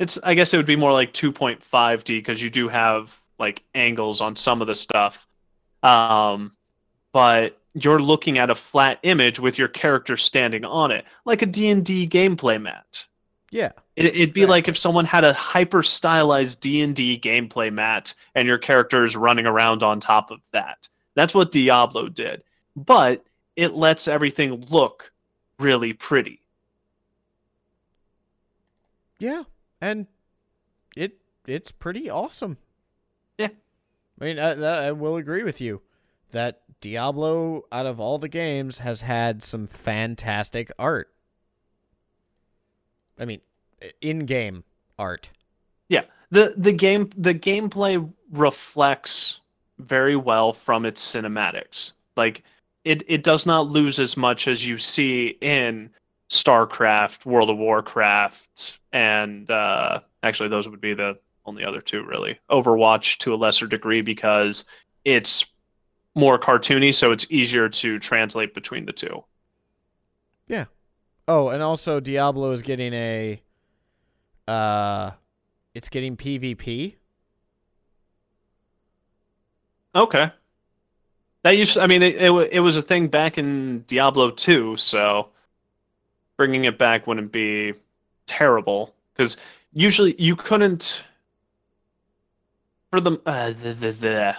[0.00, 4.20] it's I guess it would be more like 2.5D because you do have like angles
[4.20, 5.26] on some of the stuff.
[5.82, 6.52] Um,
[7.12, 11.46] but you're looking at a flat image with your character standing on it, like a
[11.46, 13.06] D&D gameplay mat.
[13.50, 13.72] Yeah.
[13.96, 18.58] It, it'd be like if someone had a hyper stylized D&D gameplay mat and your
[18.58, 20.88] character is running around on top of that.
[21.14, 22.44] That's what Diablo did.
[22.76, 23.24] But
[23.56, 25.12] it lets everything look
[25.58, 26.40] really pretty.
[29.18, 29.44] Yeah.
[29.80, 30.06] And
[30.96, 32.56] it it's pretty awesome.
[34.20, 35.80] I mean, I, I I will agree with you
[36.30, 41.10] that Diablo, out of all the games, has had some fantastic art.
[43.18, 43.40] I mean,
[44.00, 44.64] in-game
[44.98, 45.30] art.
[45.88, 49.40] Yeah, the the game the gameplay reflects
[49.78, 51.92] very well from its cinematics.
[52.16, 52.42] Like
[52.84, 55.90] it it does not lose as much as you see in
[56.30, 61.18] StarCraft, World of Warcraft, and uh, actually those would be the
[61.50, 62.38] only other two really.
[62.48, 64.64] Overwatch to a lesser degree because
[65.04, 65.44] it's
[66.14, 69.24] more cartoony, so it's easier to translate between the two.
[70.46, 70.66] Yeah.
[71.26, 73.42] Oh, and also Diablo is getting a
[74.46, 75.10] uh
[75.74, 76.94] it's getting PvP.
[79.94, 80.30] Okay.
[81.42, 85.30] That used I mean it, it it was a thing back in Diablo 2, so
[86.36, 87.74] bringing it back wouldn't be
[88.26, 89.36] terrible cuz
[89.72, 91.02] usually you couldn't
[92.90, 94.36] for the uh, the, the, the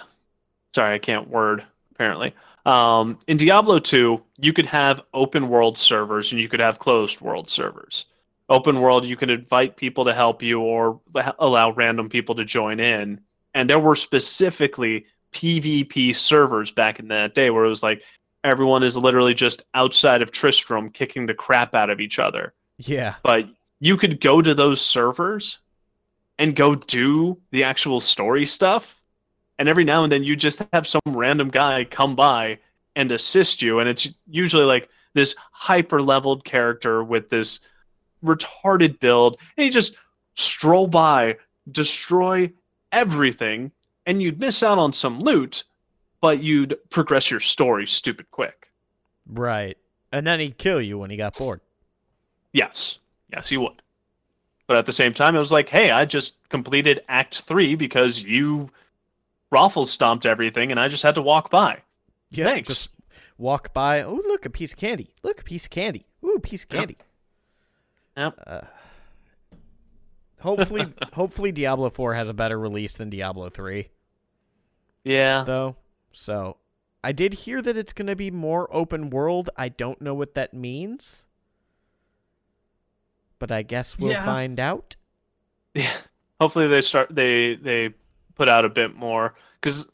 [0.74, 2.34] sorry, I can't word apparently.
[2.64, 7.20] Um, in Diablo 2, you could have open world servers and you could have closed
[7.20, 8.06] world servers.
[8.48, 11.00] Open world, you can invite people to help you or
[11.38, 13.20] allow random people to join in.
[13.54, 18.02] And there were specifically PvP servers back in that day where it was like
[18.44, 22.52] everyone is literally just outside of Tristram kicking the crap out of each other.
[22.78, 23.14] Yeah.
[23.22, 23.48] But
[23.80, 25.58] you could go to those servers
[26.42, 29.00] and go do the actual story stuff.
[29.60, 32.58] And every now and then you just have some random guy come by
[32.96, 33.78] and assist you.
[33.78, 37.60] And it's usually like this hyper leveled character with this
[38.24, 39.38] retarded build.
[39.56, 39.94] And you just
[40.34, 41.36] stroll by,
[41.70, 42.50] destroy
[42.90, 43.70] everything,
[44.06, 45.62] and you'd miss out on some loot,
[46.20, 48.68] but you'd progress your story stupid quick.
[49.28, 49.78] Right.
[50.10, 51.60] And then he'd kill you when he got bored.
[52.52, 52.98] Yes.
[53.32, 53.81] Yes, he would.
[54.66, 58.22] But at the same time, it was like, hey, I just completed Act 3 because
[58.22, 58.70] you
[59.50, 61.80] raffle stomped everything and I just had to walk by.
[62.30, 62.44] Yeah.
[62.46, 62.68] Thanks.
[62.68, 62.88] Just
[63.38, 64.02] walk by.
[64.02, 65.14] Oh, look, a piece of candy.
[65.22, 66.06] Look, a piece of candy.
[66.24, 66.78] Ooh, piece of Yep.
[66.80, 66.96] candy.
[68.16, 68.38] Yep.
[68.46, 68.60] Uh,
[70.40, 73.88] Hopefully, hopefully Diablo 4 has a better release than Diablo 3,
[75.04, 75.44] Yeah.
[75.46, 75.76] though.
[76.12, 76.56] So,
[77.04, 79.50] I did hear that it's going to be more open world.
[79.56, 81.26] I don't know what that means,
[83.42, 84.24] but I guess we'll Yeah.
[84.24, 84.94] find out.
[85.74, 85.90] Yeah.
[86.40, 87.90] Hopefully they start they they
[88.36, 89.84] put out a bit more because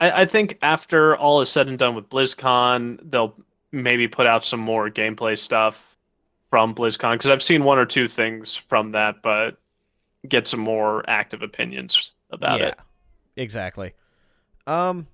[0.00, 3.34] I, I think after all is said and done with BlizzCon, they'll
[3.70, 5.94] maybe put out some more gameplay stuff
[6.48, 9.58] from BlizzCon because I've seen one or two things from that, but
[10.26, 12.78] get some more active opinions about yeah, it.
[13.36, 13.92] exactly.
[14.66, 15.06] Um,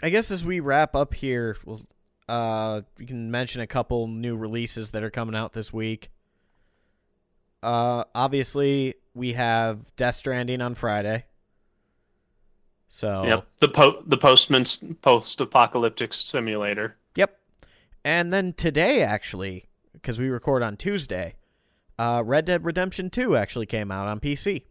[0.00, 1.80] I guess as we wrap up here, we'll
[2.28, 6.10] uh we can mention a couple new releases that are coming out this week.
[7.62, 11.24] Uh, obviously we have Death Stranding on Friday.
[12.88, 13.46] So Yep.
[13.60, 16.96] The po- the postman's post apocalyptic simulator.
[17.16, 17.38] Yep.
[18.04, 21.34] And then today, actually, because we record on Tuesday,
[21.98, 24.62] uh, Red Dead Redemption 2 actually came out on PC.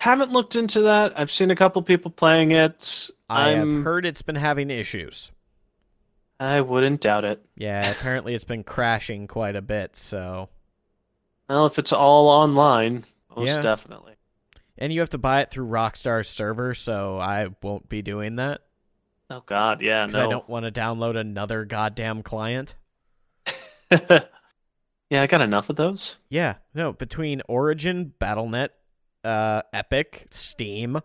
[0.00, 1.12] Haven't looked into that.
[1.18, 3.10] I've seen a couple people playing it.
[3.28, 5.32] I I'm have heard it's been having issues.
[6.40, 7.44] I wouldn't doubt it.
[7.56, 10.48] Yeah, apparently it's been crashing quite a bit, so.
[11.48, 13.62] Well, if it's all online, most Yeah.
[13.62, 14.14] definitely.
[14.76, 18.60] And you have to buy it through Rockstar's server, so I won't be doing that.
[19.30, 22.76] Oh God, yeah, Because I don't want to download another goddamn client.
[23.90, 24.22] yeah,
[25.22, 26.16] I got enough of those.
[26.30, 28.72] Yeah, no, between Origin, Battle.net,
[29.24, 31.00] uh, Epic, Steam,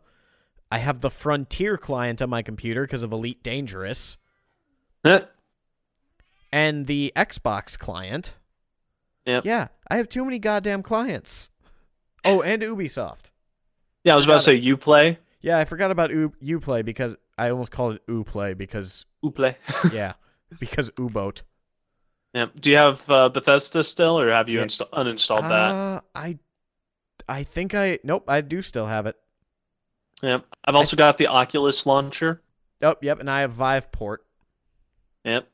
[0.71, 4.17] I have the Frontier client on my computer because of Elite Dangerous,
[6.51, 8.35] and the Xbox client.
[9.25, 9.45] Yep.
[9.45, 11.49] Yeah, I have too many goddamn clients.
[12.25, 13.31] Oh, and Ubisoft.
[14.03, 15.17] Yeah, I was about to say you play.
[15.41, 19.57] Yeah, I forgot about U- Uplay because I almost called it Uplay because You play.
[19.91, 20.13] yeah,
[20.59, 21.41] because U-boat.
[22.33, 22.47] yeah.
[22.59, 24.65] Do you have uh, Bethesda still, or have you Yeah.
[24.65, 25.71] insta- uninstalled that?
[25.71, 26.37] Uh, I,
[27.27, 29.15] I think I nope, I do still have it.
[30.21, 30.45] Yep.
[30.65, 32.41] I've also got the Oculus launcher.
[32.81, 34.17] Oh, yep, and I have Viveport.
[35.25, 35.47] Yep.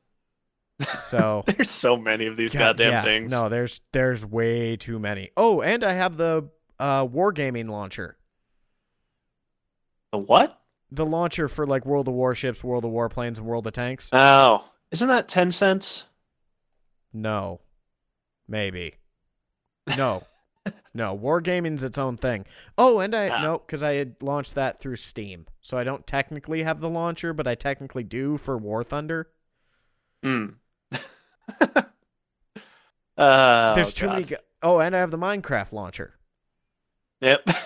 [0.97, 3.31] So There's so many of these God, goddamn yeah, things.
[3.31, 5.31] No, there's there's way too many.
[5.35, 6.49] Oh, and I have the
[6.79, 8.17] uh wargaming launcher.
[10.11, 10.59] The what?
[10.91, 14.09] The launcher for like World of Warships, World of Warplanes, and World of Tanks.
[14.11, 16.03] Oh, isn't that Tencent?
[17.13, 17.61] No.
[18.47, 18.95] Maybe.
[19.97, 20.23] No.
[20.93, 22.45] no, wargaming's its own thing.
[22.77, 23.41] Oh, and I Ah.
[23.41, 25.45] no, because I had launched that through Steam.
[25.61, 29.29] So I don't technically have the launcher, but I technically do for War Thunder.
[30.23, 30.47] Hmm.
[33.17, 34.23] Uh, There's too many.
[34.25, 36.15] Go- oh, and I have the Minecraft launcher.
[37.21, 37.47] Yep.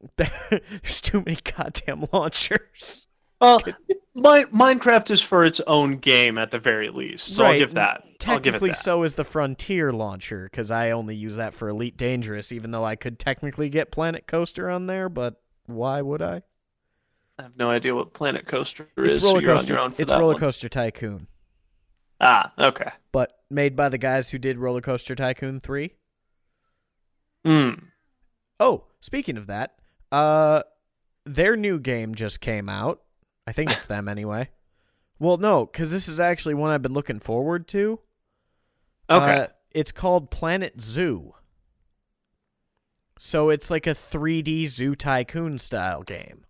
[0.16, 3.06] There's too many goddamn launchers.
[3.40, 3.60] Well,
[4.14, 8.02] Mi- Minecraft is for its own game at the very least, so I'll give that.
[8.26, 8.76] I'll give it Technically, that.
[8.76, 12.84] so is the Frontier launcher because I only use that for Elite Dangerous, even though
[12.84, 15.08] I could technically get Planet Coaster on there.
[15.08, 16.42] But why would I?
[17.38, 19.24] I have no idea what Planet Coaster It's is.
[19.24, 19.72] roller so you're on coaster.
[19.72, 20.40] your own for it's that Roller one.
[20.40, 21.26] Coaster Tycoon,
[22.20, 22.90] Ah, okay.
[23.12, 25.94] but made by the guys who did Roller Coaster Tycoon three.
[27.44, 27.70] Hmm.
[28.58, 29.76] Oh, speaking of that,
[30.12, 30.62] uh,
[31.24, 33.00] their new game just came out.
[33.46, 34.50] I think it's them anyway.
[35.18, 38.00] Well, no, because this is actually one I've been looking forward to.
[39.08, 39.40] Okay.
[39.40, 41.34] Uh, it's called Planet Zoo.
[43.18, 46.44] So it's like a 3D Zoo Tycoon style game.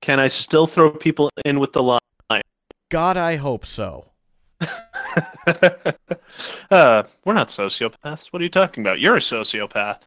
[0.00, 1.98] Can I still throw people in with the?
[2.90, 4.12] God, I hope so.
[4.60, 4.66] uh,
[7.24, 8.28] we're not sociopaths.
[8.28, 9.00] What are you talking about?
[9.00, 10.00] You're a sociopath.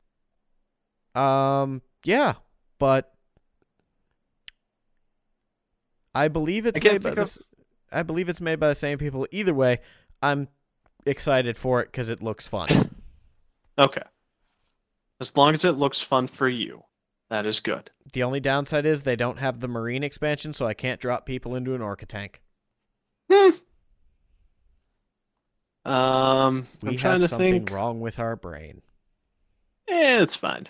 [1.16, 2.34] Um, yeah,
[2.80, 3.14] but
[6.16, 7.40] I believe it's I made by the,
[7.92, 9.28] I believe it's made by the same people.
[9.32, 9.80] Either way,
[10.22, 10.48] I'm
[11.06, 12.96] excited for it because it looks fun.
[13.78, 14.04] Okay.
[15.20, 16.84] As long as it looks fun for you,
[17.30, 17.92] that is good.
[18.14, 21.56] the only downside is they don't have the marine expansion, so I can't drop people
[21.56, 22.42] into an orca tank.
[25.86, 27.72] Um, We I'm trying have to something think.
[27.72, 28.82] wrong with our brain.
[29.88, 30.68] Eh, it's fine.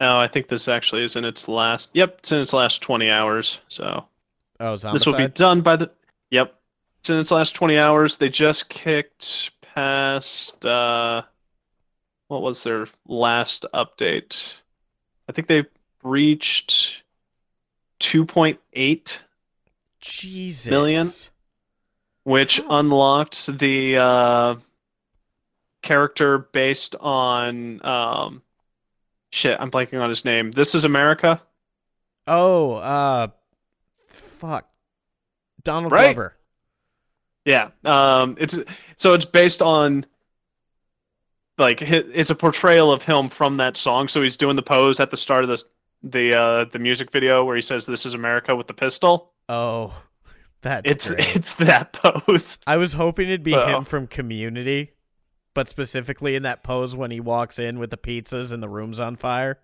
[0.00, 1.90] Oh, I think this actually is in its last.
[1.94, 3.60] Yep, it's in its last 20 hours.
[3.68, 4.04] So
[4.58, 4.92] Oh, zombicide.
[4.94, 5.90] this will be done by the.
[6.30, 6.54] Yep,
[7.00, 8.16] it's in its last 20 hours.
[8.16, 10.64] They just kicked past.
[10.64, 11.22] uh
[12.28, 14.58] What was their last update?
[15.28, 15.64] I think they
[16.02, 17.04] reached
[18.00, 19.22] 2.8
[20.02, 20.68] Jesus.
[20.70, 21.08] million?
[22.24, 24.56] which unlocked the uh,
[25.82, 28.42] character based on um,
[29.30, 29.58] shit.
[29.60, 30.50] I'm blanking on his name.
[30.52, 31.40] This is America.
[32.26, 33.28] Oh, uh,
[34.06, 34.68] fuck.
[35.64, 36.14] Donald Right.
[36.14, 36.36] Glover.
[37.44, 37.70] Yeah.
[37.84, 38.56] Um, it's
[38.96, 40.06] so it's based on
[41.58, 44.06] like it's a portrayal of him from that song.
[44.06, 45.64] So he's doing the pose at the start of the
[46.04, 49.31] the uh, the music video where he says "This is America" with the pistol.
[49.48, 49.92] Oh,
[50.62, 51.36] that's it's great.
[51.36, 52.58] it's that pose.
[52.66, 53.78] I was hoping it'd be Oh.
[53.78, 54.92] him from Community,
[55.54, 59.00] but specifically in that pose when he walks in with the pizzas and the room's
[59.00, 59.58] on fire.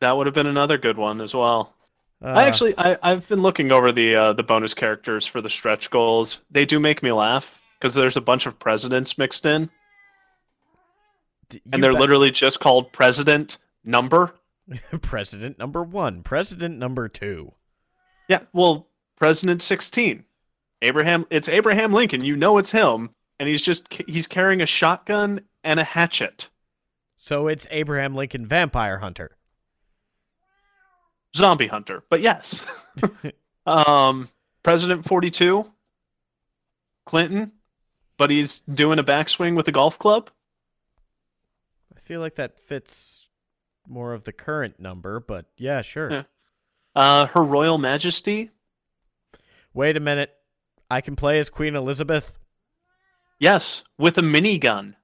[0.00, 1.74] That would have been another good one as well.
[2.22, 5.50] Uh, I actually I, I've been looking over the uh, the bonus characters for the
[5.50, 6.40] stretch goals.
[6.50, 9.68] They do make me laugh because there's a bunch of presidents mixed in,
[11.72, 14.34] and they're bet- literally just called president number.
[15.02, 17.52] president number one, president number two.
[18.28, 20.24] Yeah, well, President 16.
[20.82, 22.24] Abraham it's Abraham Lincoln.
[22.24, 26.48] You know it's him, and he's just he's carrying a shotgun and a hatchet.
[27.16, 29.36] So it's Abraham Lincoln Vampire Hunter.
[31.34, 32.02] Zombie hunter.
[32.08, 32.64] But yes.
[33.66, 34.28] um
[34.62, 35.64] President 42
[37.04, 37.52] Clinton,
[38.18, 40.30] but he's doing a backswing with a golf club.
[41.96, 43.28] I feel like that fits
[43.88, 46.10] more of the current number, but yeah, sure.
[46.10, 46.22] Yeah.
[46.96, 48.50] Uh Her Royal Majesty.
[49.74, 50.32] Wait a minute.
[50.90, 52.32] I can play as Queen Elizabeth.
[53.38, 54.94] Yes, with a minigun.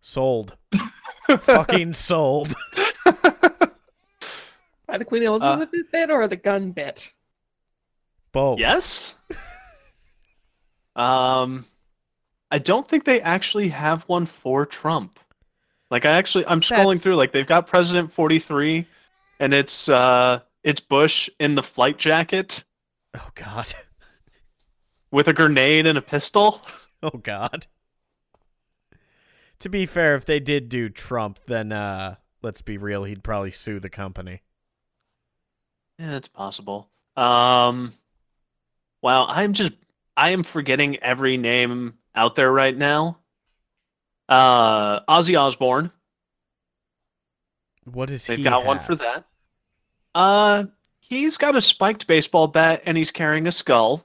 [0.00, 0.56] Sold.
[1.40, 2.52] Fucking sold.
[4.86, 7.12] By the Queen Elizabeth bit or the gun bit?
[8.32, 8.58] Both.
[8.58, 9.14] Yes.
[10.96, 11.64] um,
[12.50, 15.20] I don't think they actually have one for Trump.
[15.90, 17.14] Like I actually, I'm scrolling through.
[17.14, 18.86] Like they've got President 43,
[19.38, 22.64] and it's uh, it's Bush in the flight jacket
[23.14, 23.74] Oh God.
[25.10, 26.62] with a grenade and a pistol.
[27.04, 27.66] Oh God.
[29.58, 33.50] To be fair, if they did do Trump, then uh let's be real, he'd probably
[33.50, 34.42] sue the company.
[35.98, 36.88] Yeah, it's possible.
[37.16, 37.92] Um,
[39.02, 39.72] wow, I'm just,
[40.16, 43.18] I am forgetting every name out there right now.
[44.28, 45.90] Uh, Ozzy Osbourne.
[47.84, 49.24] What is They've he got one for that.
[50.14, 50.64] Uh,
[51.00, 54.04] he's got a spiked baseball bat and he's carrying a skull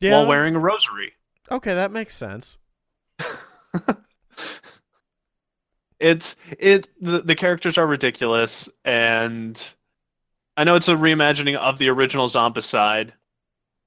[0.00, 0.12] Yeah.
[0.18, 1.12] while wearing a rosary.
[1.50, 2.58] Okay, that makes sense.
[5.98, 9.74] It's it the, the characters are ridiculous and
[10.56, 13.10] I know it's a reimagining of the original Zombicide,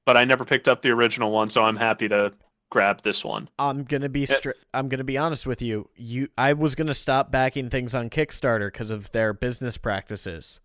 [0.05, 2.31] but I never picked up the original one, so I'm happy to
[2.69, 3.49] grab this one.
[3.57, 5.89] I'm gonna be stri- I'm gonna be honest with you.
[5.95, 10.59] You, I was gonna stop backing things on Kickstarter because of their business practices.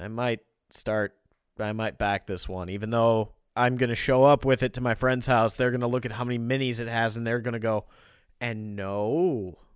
[0.00, 0.40] I might
[0.70, 1.14] start.
[1.58, 4.94] I might back this one, even though I'm gonna show up with it to my
[4.94, 5.54] friend's house.
[5.54, 7.84] They're gonna look at how many minis it has, and they're gonna go,
[8.40, 9.58] and no.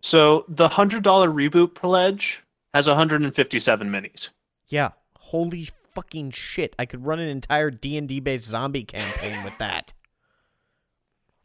[0.00, 2.42] So the hundred dollar reboot pledge
[2.74, 4.28] has 157 minis.
[4.68, 6.74] Yeah, holy fucking shit!
[6.78, 9.94] I could run an entire D and D based zombie campaign with that.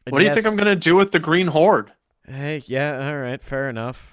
[0.05, 1.91] And What do you think I'm gonna do with the Green Horde?
[2.27, 4.12] Hey, yeah, all right, fair enough.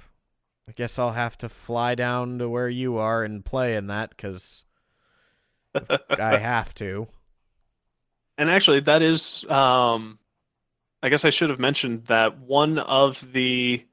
[0.71, 4.11] I guess I'll have to fly down to where you are and play in that
[4.11, 4.65] because
[5.75, 5.99] I
[6.39, 7.09] have to.
[8.39, 10.21] And actually, that is, um,
[11.03, 13.85] I guess I should have mentioned that one of the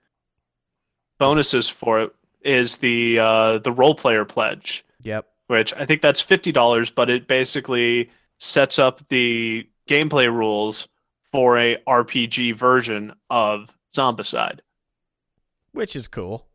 [1.18, 5.28] bonuses for it is the uh, the role player pledge, Yep.
[5.48, 10.88] which I think that's fifty dollars, but it basically sets up the gameplay rules
[11.32, 14.60] for a RPG version of Zombicide.
[15.72, 16.46] Which is cool.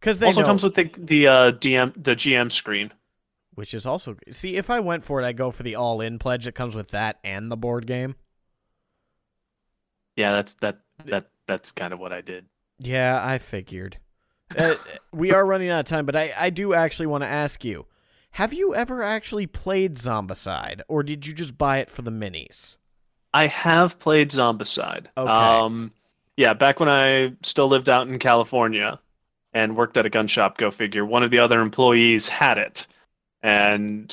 [0.00, 2.92] Because they also know, comes with the the uh, DM the GM screen.
[3.54, 6.18] which is also see if I went for it, I go for the all in
[6.18, 8.14] pledge that comes with that and the board game.
[10.16, 12.46] Yeah, that's that that that's kind of what I did.
[12.78, 13.98] Yeah, I figured.
[14.56, 14.74] uh,
[15.12, 17.86] we are running out of time, but I, I do actually want to ask you:
[18.32, 22.76] Have you ever actually played Zombicide, or did you just buy it for the minis?
[23.34, 25.06] I have played Zombicide.
[25.16, 25.30] Okay.
[25.30, 25.92] Um,
[26.36, 29.00] yeah, back when I still lived out in California
[29.56, 32.86] and worked at a gun shop, go figure, one of the other employees had it.
[33.42, 34.06] And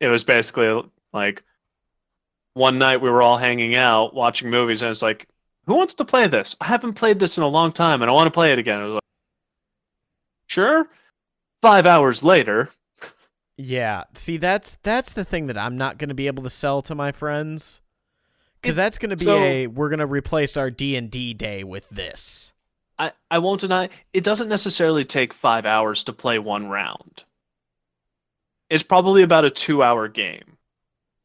[0.00, 0.82] it was basically
[1.14, 1.42] like
[2.54, 5.26] one night we were all hanging out watching movies, and it's like,
[5.66, 6.56] who wants to play this?
[6.60, 8.80] I haven't played this in a long time and I want to play it again.
[8.80, 9.02] I was like,
[10.46, 10.88] sure.
[11.62, 12.68] Five hours later,
[13.56, 16.80] Yeah, see that's that's the thing that I'm not going to be able to sell
[16.82, 17.80] to my friends
[18.62, 21.88] cuz that's going to be so- a we're going to replace our D&D day with
[21.90, 22.49] this.
[23.00, 27.24] I, I won't deny it doesn't necessarily take five hours to play one round.
[28.68, 30.58] It's probably about a two hour game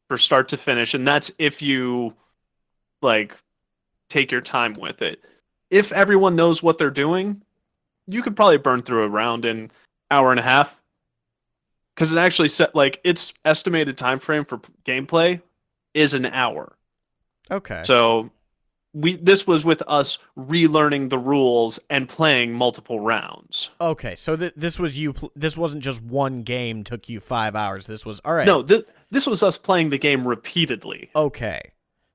[0.08, 2.14] for start to finish, and that's if you
[3.02, 3.36] like
[4.08, 5.22] take your time with it.
[5.70, 7.42] If everyone knows what they're doing,
[8.06, 9.70] you could probably burn through a round in
[10.10, 10.74] hour and a half.
[11.94, 15.42] Because it actually set like its estimated time frame for gameplay
[15.92, 16.74] is an hour.
[17.50, 17.82] Okay.
[17.84, 18.30] So
[18.96, 23.68] we this was with us relearning the rules and playing multiple rounds.
[23.80, 25.12] Okay, so th- this was you.
[25.12, 27.86] Pl- this wasn't just one game took you five hours.
[27.86, 28.46] This was all right.
[28.46, 31.10] No, th- this was us playing the game repeatedly.
[31.14, 31.60] Okay.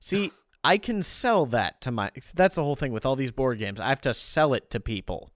[0.00, 0.32] See,
[0.64, 2.10] I can sell that to my.
[2.34, 3.78] That's the whole thing with all these board games.
[3.78, 5.30] I have to sell it to people.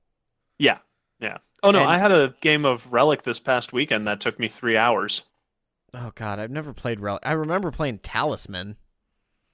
[0.59, 0.79] Yeah,
[1.21, 1.39] yeah.
[1.63, 4.49] Oh no, And- I had a game of Relic this past weekend that took me
[4.49, 5.23] three hours.
[5.95, 7.23] Oh God, I've never played Relic.
[7.25, 8.77] I remember playing Talisman.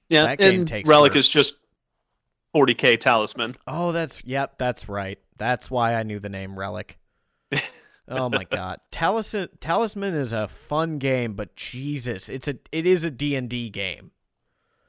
[0.09, 1.57] Yeah, That game and takes Relic is just
[2.53, 3.55] 40k talisman.
[3.67, 5.19] Oh, that's yep, that's right.
[5.37, 6.97] That's why I knew the name Relic.
[8.07, 9.49] oh my God, Talisman.
[9.59, 13.69] Talisman is a fun game, but Jesus, it's a it is a D and D
[13.69, 14.11] game.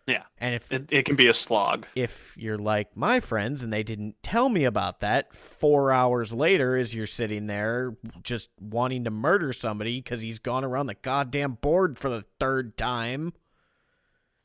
[0.07, 1.86] Yeah, And if it, it can be a slog.
[1.95, 6.77] if you're like my friends and they didn't tell me about that four hours later
[6.77, 11.55] as you're sitting there just wanting to murder somebody because he's gone around the goddamn
[11.55, 13.32] board for the third time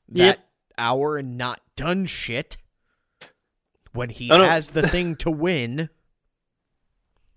[0.07, 0.39] that Yep.
[0.77, 2.55] hour and not done shit
[3.93, 4.45] when he Oh, no.
[4.45, 5.89] has the thing to win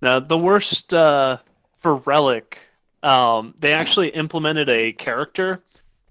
[0.03, 1.39] Now the worst uh,
[1.81, 2.59] for Relic,
[3.05, 5.63] um, they actually implemented a character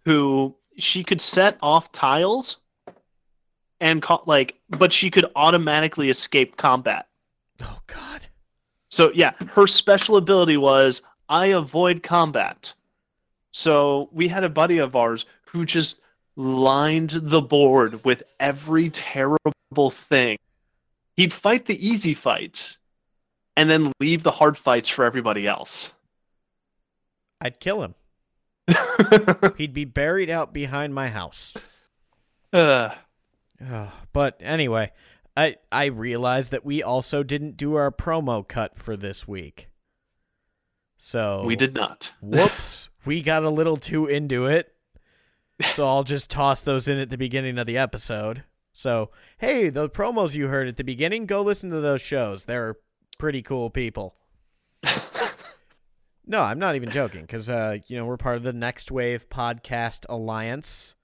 [0.05, 2.57] who she could set off tiles
[3.81, 7.07] and co- like, but she could automatically escape combat.
[7.61, 8.27] oh god
[8.89, 12.73] So yeah, her special ability was I avoid combat.
[13.51, 16.00] So we had a buddy of ours who just
[16.35, 20.37] lined the board with every terrible thing.
[21.15, 22.77] He'd fight the easy fights
[23.57, 25.93] and then leave the hard fights for everybody else.
[27.41, 27.95] i'd kill him
[29.57, 31.57] he'd be buried out behind my house
[32.53, 32.95] Uh,
[33.63, 34.91] Oh, but anyway,
[35.37, 39.67] I I realized that we also didn't do our promo cut for this week.
[40.97, 42.11] So we did not.
[42.21, 44.70] Whoops, we got a little too into it.
[45.63, 48.43] So I'll just toss those in at the beginning of the episode.
[48.73, 52.45] So, hey, the promos you heard at the beginning, go listen to those shows.
[52.45, 52.77] They're
[53.17, 54.15] pretty cool people.
[56.31, 59.27] No, I'm not even joking because uh, you know we're part of the Next Wave
[59.27, 60.95] Podcast Alliance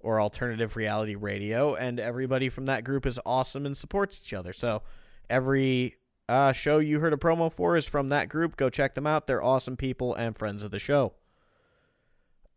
[0.00, 4.52] or Alternative Reality Radio, and everybody from that group is awesome and supports each other.
[4.52, 4.82] So
[5.30, 5.96] every
[6.28, 8.56] uh, show you heard a promo for is from that group.
[8.56, 9.26] Go check them out.
[9.26, 11.12] They're awesome people and friends of the show.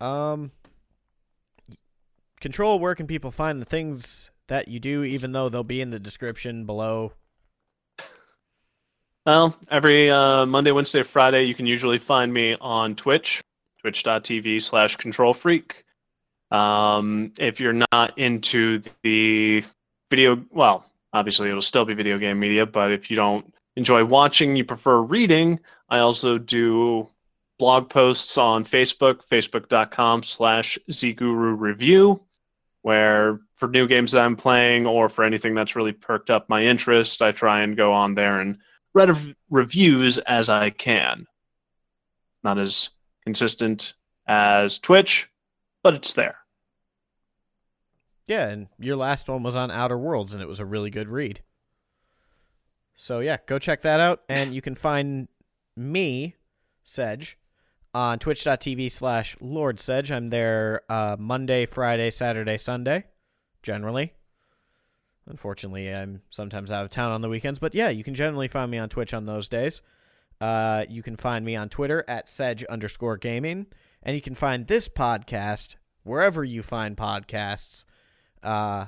[0.02, 0.52] Um,
[2.40, 5.90] Control, where can people find the things that you do, even though they'll be in
[5.90, 7.14] the description below?
[9.26, 13.42] Well, every uh, Monday, Wednesday, Friday, you can usually find me on Twitch,
[13.82, 15.84] twitch.tv slash control freak.
[16.52, 19.66] Um, if you're not into the
[20.10, 24.56] video, well, obviously it'll still be video game media, but if you don't enjoy watching,
[24.56, 25.60] you prefer reading,
[25.90, 27.10] I also do
[27.60, 32.22] blog posts on Facebook, facebook.com slash zguru review,
[32.88, 36.64] where for new games that I'm playing or for anything that's really perked up my
[36.64, 38.60] interest, I try and go on there and
[38.94, 41.26] read rev- reviews as I can.
[42.46, 42.92] Not as
[43.26, 43.92] consistent
[44.26, 45.28] as Twitch,
[45.84, 46.38] but it's there.
[48.26, 51.10] Yeah, and your last one was on Outer Worlds, and it was a really good
[51.10, 51.42] read.
[52.96, 55.28] So yeah, go check that out, and you can find
[55.76, 56.36] me,
[56.86, 57.38] Sedge,
[57.94, 60.12] on twitch.tv slash Lord Sedge.
[60.12, 63.06] I'm there uh, Monday, Friday, Saturday, Sunday,
[63.64, 64.14] generally.
[65.28, 68.72] Unfortunately, I'm sometimes out of town on the weekends, but yeah, you can generally find
[68.72, 69.82] me on Twitch on those days.
[70.40, 73.68] Uh, you can find me on Twitter at Sedge underscore gaming,
[74.04, 77.84] and you can find this podcast wherever you find podcasts.
[78.44, 78.86] Uh,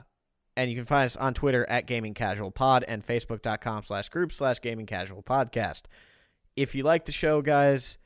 [0.56, 4.32] and you can find us on Twitter at Gaming Casual Pod and Facebook.com slash group
[4.32, 5.84] slash Gaming Casual Podcast.
[6.56, 7.98] If you like the show, guys,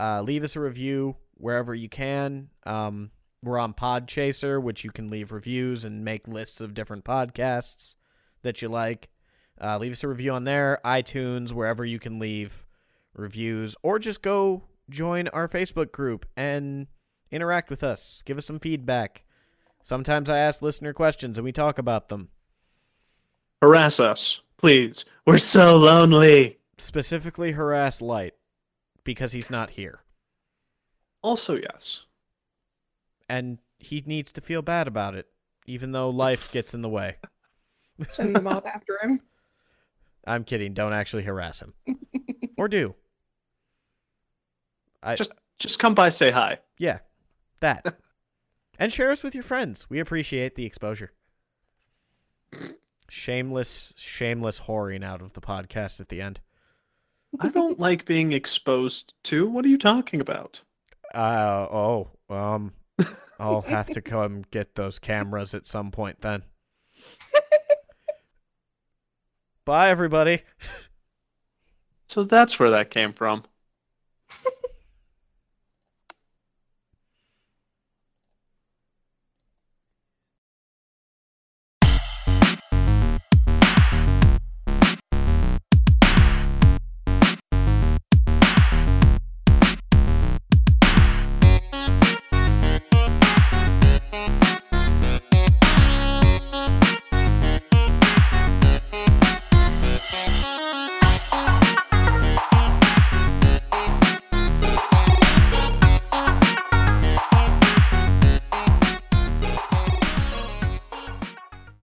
[0.00, 2.48] uh, leave us a review wherever you can.
[2.64, 3.10] Um,
[3.42, 7.94] we're on Podchaser, which you can leave reviews and make lists of different podcasts
[8.42, 9.08] that you like.
[9.60, 12.64] Uh, leave us a review on there, iTunes, wherever you can leave
[13.14, 16.86] reviews, or just go join our Facebook group and
[17.30, 18.22] interact with us.
[18.22, 19.24] Give us some feedback.
[19.82, 22.28] Sometimes I ask listener questions and we talk about them.
[23.62, 25.04] Harass us, please.
[25.26, 26.58] We're so lonely.
[26.78, 28.34] Specifically, harass Light
[29.08, 30.00] because he's not here.
[31.22, 32.00] Also, yes.
[33.26, 35.28] And he needs to feel bad about it,
[35.64, 37.16] even though life gets in the way.
[38.06, 39.22] Send them up after him.
[40.26, 40.74] I'm kidding.
[40.74, 41.72] Don't actually harass him.
[42.58, 42.94] or do.
[45.02, 46.58] I, Just just come by, say hi.
[46.76, 46.98] Yeah,
[47.62, 47.98] that.
[48.78, 49.88] and share us with your friends.
[49.88, 51.12] We appreciate the exposure.
[53.08, 56.40] Shameless, shameless whoring out of the podcast at the end.
[57.40, 59.48] I don't like being exposed to.
[59.48, 60.60] What are you talking about?
[61.14, 62.10] Uh oh.
[62.28, 62.72] Um
[63.38, 66.42] I'll have to come get those cameras at some point then.
[69.64, 70.42] Bye everybody.
[72.08, 73.44] So that's where that came from.